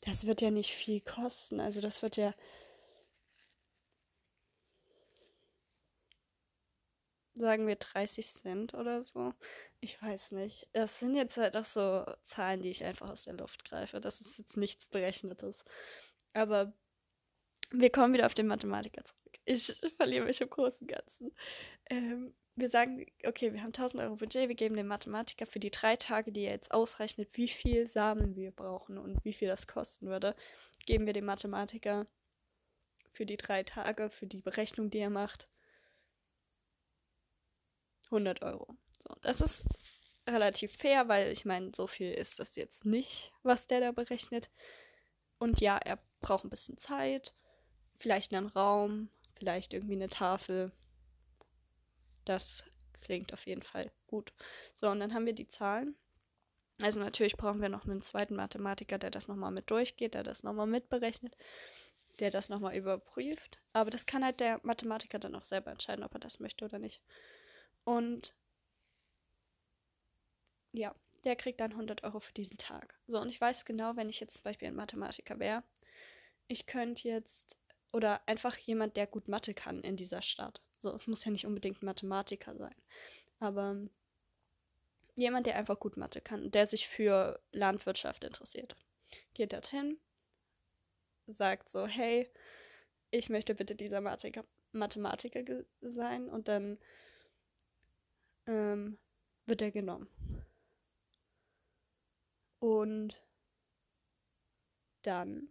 [0.01, 1.59] Das wird ja nicht viel kosten.
[1.59, 2.33] Also das wird ja
[7.35, 9.33] sagen wir 30 Cent oder so.
[9.79, 10.67] Ich weiß nicht.
[10.73, 14.01] Das sind jetzt halt auch so Zahlen, die ich einfach aus der Luft greife.
[14.01, 15.63] Das ist jetzt nichts Berechnetes.
[16.33, 16.73] Aber
[17.71, 19.28] wir kommen wieder auf den Mathematiker zurück.
[19.49, 21.31] Ich verliere mich im Großen und Ganzen.
[21.89, 25.71] Ähm, wir sagen, okay, wir haben 1000 Euro Budget, wir geben dem Mathematiker für die
[25.71, 29.65] drei Tage, die er jetzt ausrechnet, wie viel Samen wir brauchen und wie viel das
[29.65, 30.35] kosten würde,
[30.85, 32.05] geben wir dem Mathematiker
[33.11, 35.49] für die drei Tage, für die Berechnung, die er macht,
[38.05, 38.77] 100 Euro.
[38.99, 39.65] So, das ist
[40.27, 44.51] relativ fair, weil ich meine, so viel ist das jetzt nicht, was der da berechnet.
[45.39, 47.33] Und ja, er braucht ein bisschen Zeit,
[47.97, 49.09] vielleicht einen Raum,
[49.39, 50.71] vielleicht irgendwie eine Tafel.
[52.25, 52.63] Das
[53.01, 54.33] klingt auf jeden Fall gut.
[54.75, 55.95] So, und dann haben wir die Zahlen.
[56.81, 60.43] Also natürlich brauchen wir noch einen zweiten Mathematiker, der das nochmal mit durchgeht, der das
[60.43, 61.35] nochmal mitberechnet,
[62.19, 63.57] der das nochmal überprüft.
[63.73, 66.79] Aber das kann halt der Mathematiker dann auch selber entscheiden, ob er das möchte oder
[66.79, 67.01] nicht.
[67.83, 68.33] Und
[70.71, 72.95] ja, der kriegt dann 100 Euro für diesen Tag.
[73.07, 75.63] So, und ich weiß genau, wenn ich jetzt zum Beispiel ein Mathematiker wäre,
[76.47, 77.57] ich könnte jetzt
[77.91, 80.61] oder einfach jemand, der gut Mathe kann in dieser Stadt.
[80.79, 82.75] So, es muss ja nicht unbedingt ein Mathematiker sein.
[83.39, 83.77] Aber
[85.15, 88.75] jemand, der einfach gut Mathe kann, der sich für Landwirtschaft interessiert.
[89.33, 89.99] Geht dorthin,
[91.27, 92.29] sagt so, hey,
[93.11, 95.43] ich möchte bitte dieser Mathematiker, Mathematiker
[95.81, 96.77] sein und dann
[98.45, 98.97] ähm,
[99.45, 100.07] wird er genommen.
[102.59, 103.19] Und
[105.01, 105.49] dann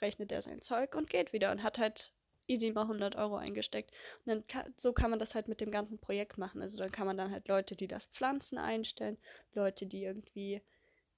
[0.00, 2.12] rechnet er sein Zeug und geht wieder und hat halt
[2.48, 3.90] easy mal 100 Euro eingesteckt.
[4.24, 6.62] Und dann kann, so kann man das halt mit dem ganzen Projekt machen.
[6.62, 9.18] Also dann kann man dann halt Leute, die das pflanzen, einstellen,
[9.54, 10.62] Leute, die irgendwie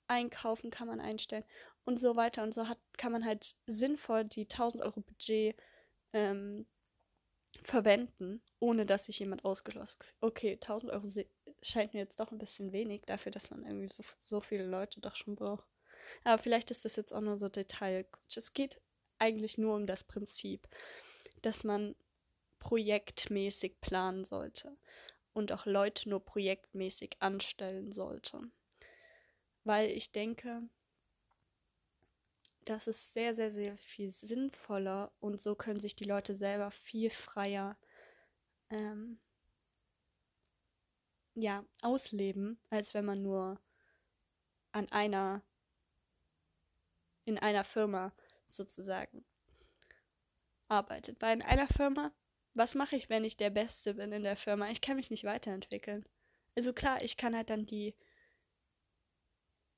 [0.06, 1.44] einkaufen, kann man einstellen
[1.84, 2.42] und so weiter.
[2.42, 5.56] Und so hat, kann man halt sinnvoll die 1000 Euro Budget
[6.12, 6.66] ähm,
[7.64, 11.08] verwenden, ohne dass sich jemand ausgeschlossen Okay, 1000 Euro
[11.62, 15.00] scheint mir jetzt doch ein bisschen wenig dafür, dass man irgendwie so, so viele Leute
[15.00, 15.64] doch schon braucht.
[16.24, 18.06] Aber vielleicht ist das jetzt auch nur so Detail.
[18.34, 18.80] Es geht
[19.18, 20.68] eigentlich nur um das Prinzip,
[21.42, 21.94] dass man
[22.58, 24.76] projektmäßig planen sollte
[25.32, 28.40] und auch Leute nur projektmäßig anstellen sollte.
[29.64, 30.62] Weil ich denke,
[32.64, 37.10] das ist sehr, sehr, sehr viel sinnvoller und so können sich die Leute selber viel
[37.10, 37.78] freier
[38.70, 39.18] ähm,
[41.34, 43.60] ja, ausleben, als wenn man nur
[44.72, 45.42] an einer
[47.28, 48.12] in einer Firma
[48.48, 49.24] sozusagen
[50.68, 51.20] arbeitet.
[51.20, 52.12] Weil in einer Firma,
[52.54, 54.70] was mache ich, wenn ich der Beste bin in der Firma?
[54.70, 56.06] Ich kann mich nicht weiterentwickeln.
[56.56, 57.94] Also klar, ich kann halt dann die,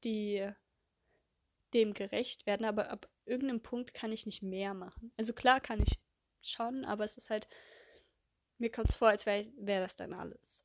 [0.04, 0.48] die,
[1.74, 5.12] dem gerecht werden, aber ab irgendeinem Punkt kann ich nicht mehr machen.
[5.16, 5.98] Also klar kann ich
[6.42, 7.48] schon, aber es ist halt,
[8.58, 10.64] mir kommt es vor, als wäre wär das dann alles.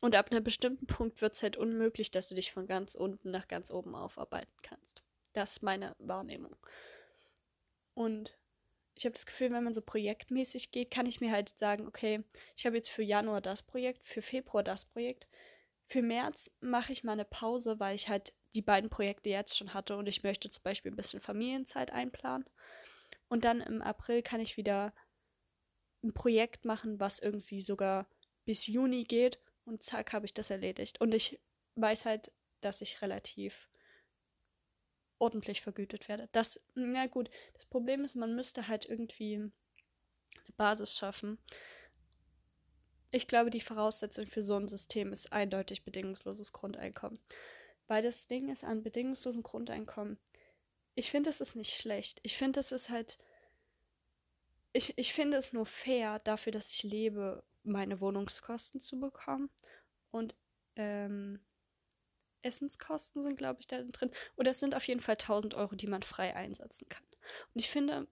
[0.00, 3.30] Und ab einem bestimmten Punkt wird es halt unmöglich, dass du dich von ganz unten
[3.30, 5.02] nach ganz oben aufarbeiten kannst.
[5.32, 6.54] Das ist meine Wahrnehmung.
[7.94, 8.36] Und
[8.94, 12.22] ich habe das Gefühl, wenn man so projektmäßig geht, kann ich mir halt sagen, okay,
[12.56, 15.26] ich habe jetzt für Januar das Projekt, für Februar das Projekt.
[15.86, 19.74] Für März mache ich mal eine Pause, weil ich halt die beiden Projekte jetzt schon
[19.74, 22.48] hatte und ich möchte zum Beispiel ein bisschen Familienzeit einplanen.
[23.28, 24.92] Und dann im April kann ich wieder
[26.02, 28.08] ein Projekt machen, was irgendwie sogar
[28.44, 29.38] bis Juni geht
[29.68, 31.00] und zack, habe ich das erledigt.
[31.00, 31.40] Und ich
[31.76, 33.68] weiß halt, dass ich relativ
[35.18, 36.28] ordentlich vergütet werde.
[36.32, 39.52] Das, na gut, das Problem ist, man müsste halt irgendwie eine
[40.56, 41.38] Basis schaffen.
[43.10, 47.18] Ich glaube, die Voraussetzung für so ein System ist eindeutig bedingungsloses Grundeinkommen.
[47.86, 50.18] Weil das Ding ist an bedingungslosem Grundeinkommen.
[50.94, 52.20] Ich finde, es ist nicht schlecht.
[52.22, 53.18] Ich finde, es ist halt.
[54.74, 59.50] Ich, ich finde es nur fair, dafür, dass ich lebe, meine Wohnungskosten zu bekommen.
[60.10, 60.34] Und
[60.76, 61.40] ähm,
[62.42, 64.10] Essenskosten sind, glaube ich, da drin.
[64.36, 67.04] Oder es sind auf jeden Fall 1000 Euro, die man frei einsetzen kann.
[67.54, 68.06] Und ich finde,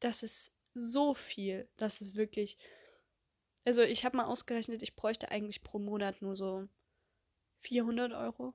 [0.00, 2.58] das ist so viel, dass es wirklich.
[3.64, 6.68] Also, ich habe mal ausgerechnet, ich bräuchte eigentlich pro Monat nur so
[7.60, 8.54] 400 Euro.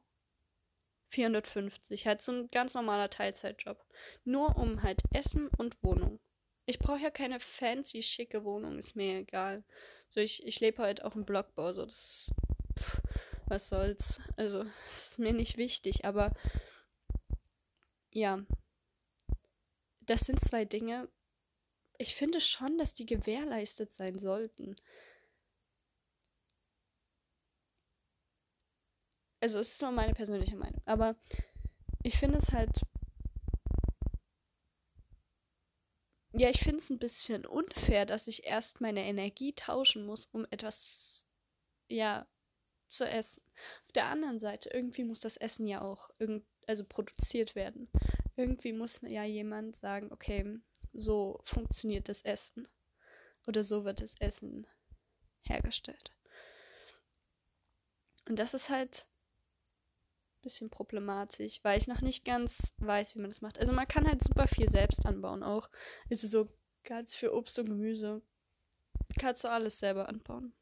[1.10, 2.08] 450.
[2.08, 3.86] Halt so ein ganz normaler Teilzeitjob.
[4.26, 6.20] Nur um halt Essen und Wohnung.
[6.66, 9.64] Ich brauche ja keine fancy, schicke Wohnung, ist mir egal.
[10.09, 12.32] So, ich, ich lebe halt auch im Blockbau, so das
[13.47, 14.22] was soll's.
[14.38, 16.32] Also, ist mir nicht wichtig, aber
[18.11, 18.43] ja.
[20.01, 21.07] Das sind zwei Dinge.
[21.97, 24.76] Ich finde schon, dass die gewährleistet sein sollten.
[29.41, 31.16] Also, es ist nur meine persönliche Meinung, aber
[32.03, 32.82] ich finde es halt.
[36.36, 40.46] Ja, ich finde es ein bisschen unfair, dass ich erst meine Energie tauschen muss, um
[40.50, 41.28] etwas,
[41.88, 42.28] ja,
[42.90, 43.44] zu essen.
[43.86, 47.88] Auf der anderen Seite, irgendwie muss das Essen ja auch irgend, also produziert werden.
[48.36, 50.60] Irgendwie muss ja jemand sagen, okay,
[50.94, 52.68] so funktioniert das Essen.
[53.46, 54.66] Oder so wird das Essen
[55.44, 56.12] hergestellt.
[58.28, 59.08] Und das ist halt
[60.44, 63.60] bisschen problematisch, weil ich noch nicht ganz weiß, wie man das macht.
[63.60, 65.70] Also man kann halt super viel selbst anbauen auch.
[66.10, 66.50] Also so
[66.84, 68.22] ganz für Obst und Gemüse
[69.20, 70.54] kannst du alles selber anbauen.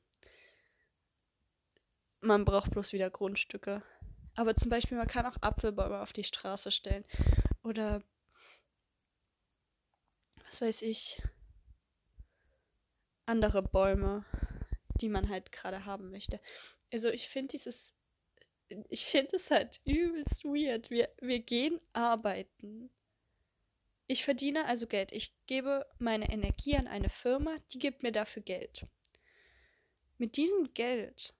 [2.22, 3.84] Man braucht bloß wieder Grundstücke.
[4.36, 7.04] Aber zum Beispiel, man kann auch Apfelbäume auf die Straße stellen.
[7.64, 8.02] Oder
[10.46, 11.22] was weiß ich.
[13.26, 14.26] Andere Bäume,
[15.02, 16.40] die man halt gerade haben möchte.
[16.92, 17.94] Also ich finde dieses.
[18.90, 20.90] Ich finde es halt übelst weird.
[20.90, 22.90] Wir, wir gehen arbeiten.
[24.08, 25.12] Ich verdiene also Geld.
[25.12, 28.86] Ich gebe meine Energie an eine Firma, die gibt mir dafür Geld.
[30.18, 31.34] Mit diesem Geld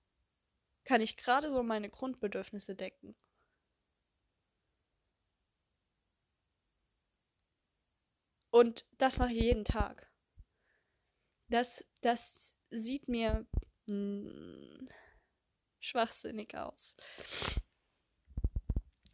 [0.84, 3.14] kann ich gerade so meine Grundbedürfnisse decken.
[8.50, 10.10] Und das mache ich jeden Tag.
[11.48, 13.46] Das, das sieht mir
[13.86, 14.88] hm,
[15.82, 16.96] schwachsinnig aus.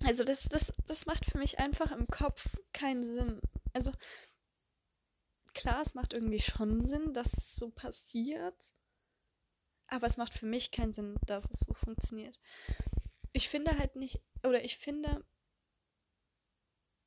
[0.04, 3.40] Also das, das, das macht für mich einfach im Kopf keinen Sinn.
[3.72, 3.92] Also
[5.54, 8.74] klar, es macht irgendwie schon Sinn, dass es so passiert.
[9.88, 12.38] Aber es macht für mich keinen Sinn, dass es so funktioniert.
[13.32, 15.24] Ich finde halt nicht, oder ich finde,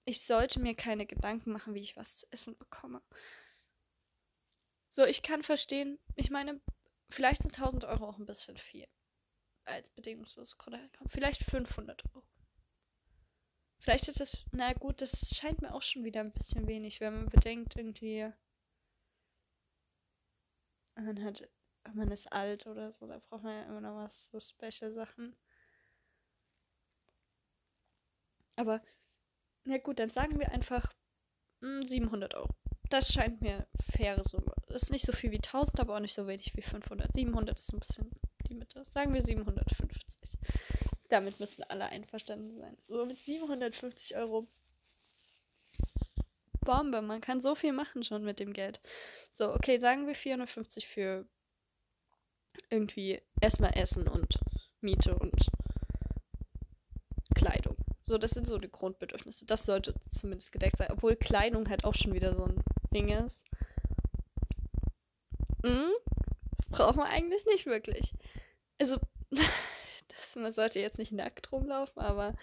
[0.05, 3.01] ich sollte mir keine Gedanken machen, wie ich was zu essen bekomme.
[4.89, 6.59] So, ich kann verstehen, ich meine,
[7.09, 8.87] vielleicht sind 1000 Euro auch ein bisschen viel.
[9.65, 11.09] Als bedingungsloses Grundeinkommen.
[11.09, 12.23] Vielleicht 500 Euro.
[13.79, 17.13] Vielleicht ist das, na gut, das scheint mir auch schon wieder ein bisschen wenig, wenn
[17.15, 18.31] man bedenkt, irgendwie.
[20.95, 21.49] Man hat
[21.93, 25.35] man ist alt oder so, da braucht man ja immer noch was, so Special-Sachen.
[28.55, 28.81] Aber,
[29.65, 30.93] ja gut, dann sagen wir einfach
[31.61, 32.49] mh, hm, 700 Euro.
[32.89, 34.53] Das scheint mir faire Summe.
[34.67, 37.11] Ist nicht so viel wie 1000, aber auch nicht so wenig wie 500.
[37.13, 38.11] 700 ist ein bisschen
[38.51, 38.83] die Mitte.
[38.85, 40.37] Sagen wir 750.
[41.09, 42.77] Damit müssen alle einverstanden sein.
[42.87, 44.47] So mit 750 Euro
[46.61, 47.01] Bombe.
[47.01, 48.79] Man kann so viel machen schon mit dem Geld.
[49.31, 51.25] So, okay, sagen wir 450 für
[52.69, 54.39] irgendwie erstmal Essen und
[54.81, 55.33] Miete und
[57.35, 57.77] Kleidung.
[58.03, 59.45] So, das sind so die Grundbedürfnisse.
[59.45, 60.91] Das sollte zumindest gedeckt sein.
[60.91, 63.43] Obwohl Kleidung halt auch schon wieder so ein Ding ist.
[65.63, 65.91] Hm?
[66.69, 68.13] Braucht man eigentlich nicht wirklich.
[68.81, 68.97] Also,
[69.29, 72.35] das, man sollte jetzt nicht nackt rumlaufen, aber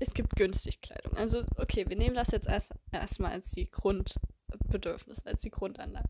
[0.00, 1.16] es gibt günstig Kleidung.
[1.16, 6.08] Also, okay, wir nehmen das jetzt erst, erstmal als die Grundbedürfnisse, als die Grundanlage.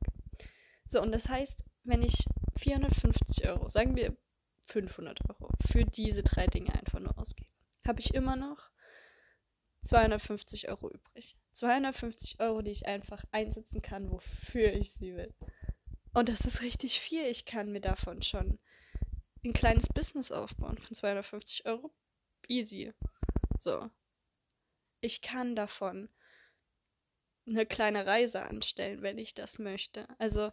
[0.87, 2.15] So, und das heißt, wenn ich
[2.57, 4.17] 450 Euro, sagen wir
[4.69, 7.51] 500 Euro, für diese drei Dinge einfach nur ausgebe,
[7.87, 8.71] habe ich immer noch
[9.83, 11.37] 250 Euro übrig.
[11.53, 15.35] 250 Euro, die ich einfach einsetzen kann, wofür ich sie will.
[16.15, 17.27] Und das ist richtig viel.
[17.27, 18.59] Ich kann mir davon schon
[19.45, 21.93] ein kleines Business aufbauen von 250 Euro.
[22.49, 22.93] Easy.
[23.61, 23.91] So.
[25.01, 26.09] Ich kann davon
[27.47, 30.07] eine kleine Reise anstellen, wenn ich das möchte.
[30.19, 30.53] Also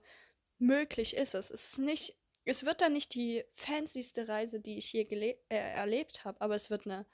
[0.57, 1.51] möglich ist es.
[1.51, 6.25] Es ist nicht, es wird dann nicht die fancyste Reise, die ich je äh, erlebt
[6.25, 7.05] habe, aber es wird eine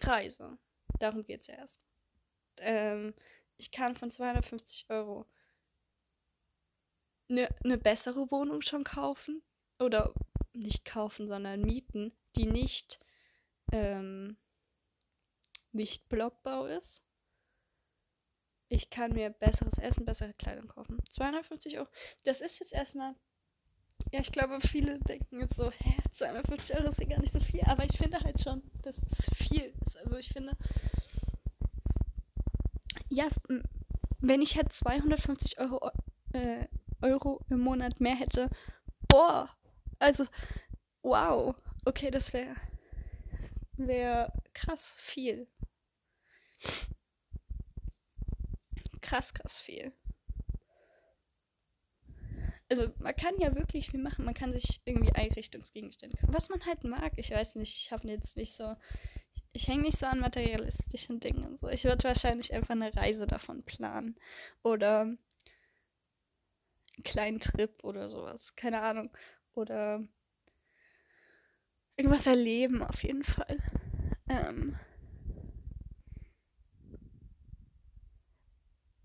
[0.00, 0.58] Reise.
[1.00, 1.82] Darum geht es erst.
[2.58, 3.14] Ähm,
[3.56, 5.26] ich kann von 250 Euro
[7.28, 9.42] eine ne bessere Wohnung schon kaufen.
[9.78, 10.14] Oder
[10.52, 13.00] nicht kaufen, sondern mieten, die nicht,
[13.72, 14.36] ähm,
[15.72, 17.02] nicht Blockbau ist.
[18.68, 20.98] Ich kann mir besseres Essen, bessere Kleidung kaufen.
[21.10, 21.88] 250 Euro.
[22.24, 23.14] Das ist jetzt erstmal.
[24.12, 27.40] Ja, ich glaube, viele denken jetzt so, hä, 250 Euro ist ja gar nicht so
[27.40, 27.62] viel.
[27.62, 29.96] Aber ich finde halt schon, dass es viel ist.
[29.96, 30.56] Also ich finde,
[33.08, 33.28] ja,
[34.20, 35.90] wenn ich halt 250 Euro,
[36.32, 36.66] äh,
[37.04, 38.50] Euro im Monat mehr hätte,
[39.08, 39.50] boah,
[39.98, 40.26] also,
[41.02, 42.54] wow, okay, das wäre
[43.76, 45.46] wär krass viel.
[49.00, 49.92] Krass, krass viel.
[52.70, 54.24] Also man kann ja wirklich viel machen.
[54.24, 56.32] Man kann sich irgendwie Einrichtungsgegenstände kaufen.
[56.32, 57.12] Was man halt mag.
[57.16, 58.74] Ich weiß nicht, ich habe jetzt nicht so
[59.54, 61.56] ich hänge nicht so an materialistischen Dingen.
[61.56, 61.68] So.
[61.68, 64.16] Ich würde wahrscheinlich einfach eine Reise davon planen.
[64.62, 65.16] Oder
[67.02, 68.54] kleinen Trip oder sowas.
[68.56, 69.10] Keine Ahnung.
[69.54, 70.02] Oder
[71.96, 73.58] irgendwas erleben auf jeden Fall.
[74.28, 74.76] Ähm,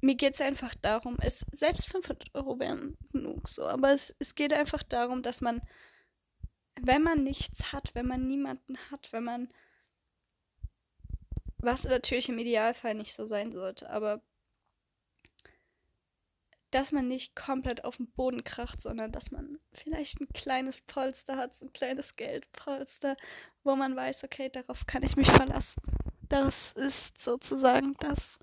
[0.01, 4.35] mir geht es einfach darum, es, selbst 500 Euro wären genug so, aber es, es
[4.35, 5.61] geht einfach darum, dass man,
[6.81, 9.49] wenn man nichts hat, wenn man niemanden hat, wenn man
[11.57, 14.21] was natürlich im Idealfall nicht so sein sollte, aber
[16.71, 21.37] dass man nicht komplett auf den Boden kracht, sondern dass man vielleicht ein kleines Polster
[21.37, 23.17] hat, so ein kleines Geldpolster,
[23.63, 25.81] wo man weiß, okay, darauf kann ich mich verlassen.
[26.29, 28.37] Das ist sozusagen das,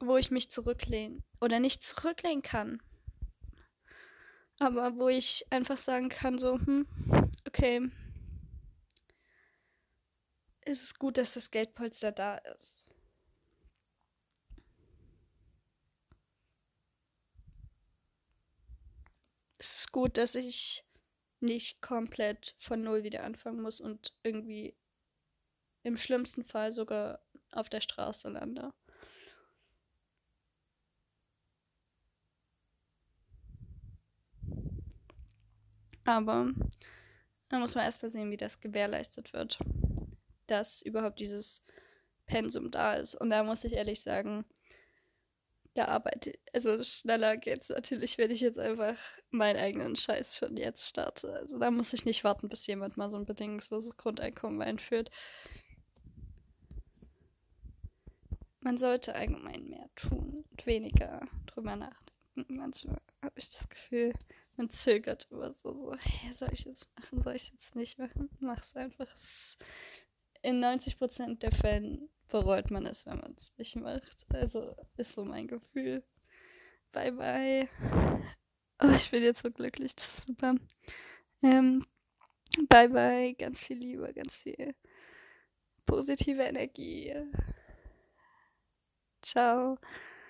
[0.00, 2.82] wo ich mich zurücklehnen oder nicht zurücklehnen kann.
[4.58, 6.86] Aber wo ich einfach sagen kann, so, hm,
[7.46, 7.90] okay,
[10.64, 12.87] ist es gut, dass das Geldpolster da ist.
[19.58, 20.84] Es ist gut, dass ich
[21.40, 24.76] nicht komplett von Null wieder anfangen muss und irgendwie
[25.82, 27.20] im schlimmsten Fall sogar
[27.52, 28.72] auf der Straße lande.
[36.04, 36.52] Aber
[37.48, 39.58] da muss man erstmal sehen, wie das gewährleistet wird
[40.48, 41.62] dass überhaupt dieses
[42.26, 43.14] Pensum da ist.
[43.14, 44.44] Und da muss ich ehrlich sagen,
[45.74, 48.96] da arbeite ich, also schneller geht es natürlich, wenn ich jetzt einfach
[49.30, 51.32] meinen eigenen Scheiß schon jetzt starte.
[51.34, 55.10] Also da muss ich nicht warten, bis jemand mal so ein bedingungsloses Grundeinkommen einführt.
[58.60, 62.56] Man sollte allgemein mehr tun und weniger drüber nachdenken.
[62.56, 64.12] Manchmal habe ich das Gefühl,
[64.56, 68.28] man zögert über so, so, hey, soll ich jetzt machen, soll ich jetzt nicht machen?
[68.40, 69.08] Mach's einfach.
[70.42, 74.26] In 90% der Fällen bereut man es, wenn man es nicht macht.
[74.32, 76.02] Also ist so mein Gefühl.
[76.92, 77.68] Bye bye.
[78.80, 79.94] Oh, ich bin jetzt so glücklich.
[79.96, 80.54] Das ist super.
[81.42, 81.84] Ähm,
[82.68, 83.34] bye bye.
[83.34, 84.74] Ganz viel Liebe, ganz viel
[85.84, 87.14] positive Energie.
[89.22, 89.78] Ciao.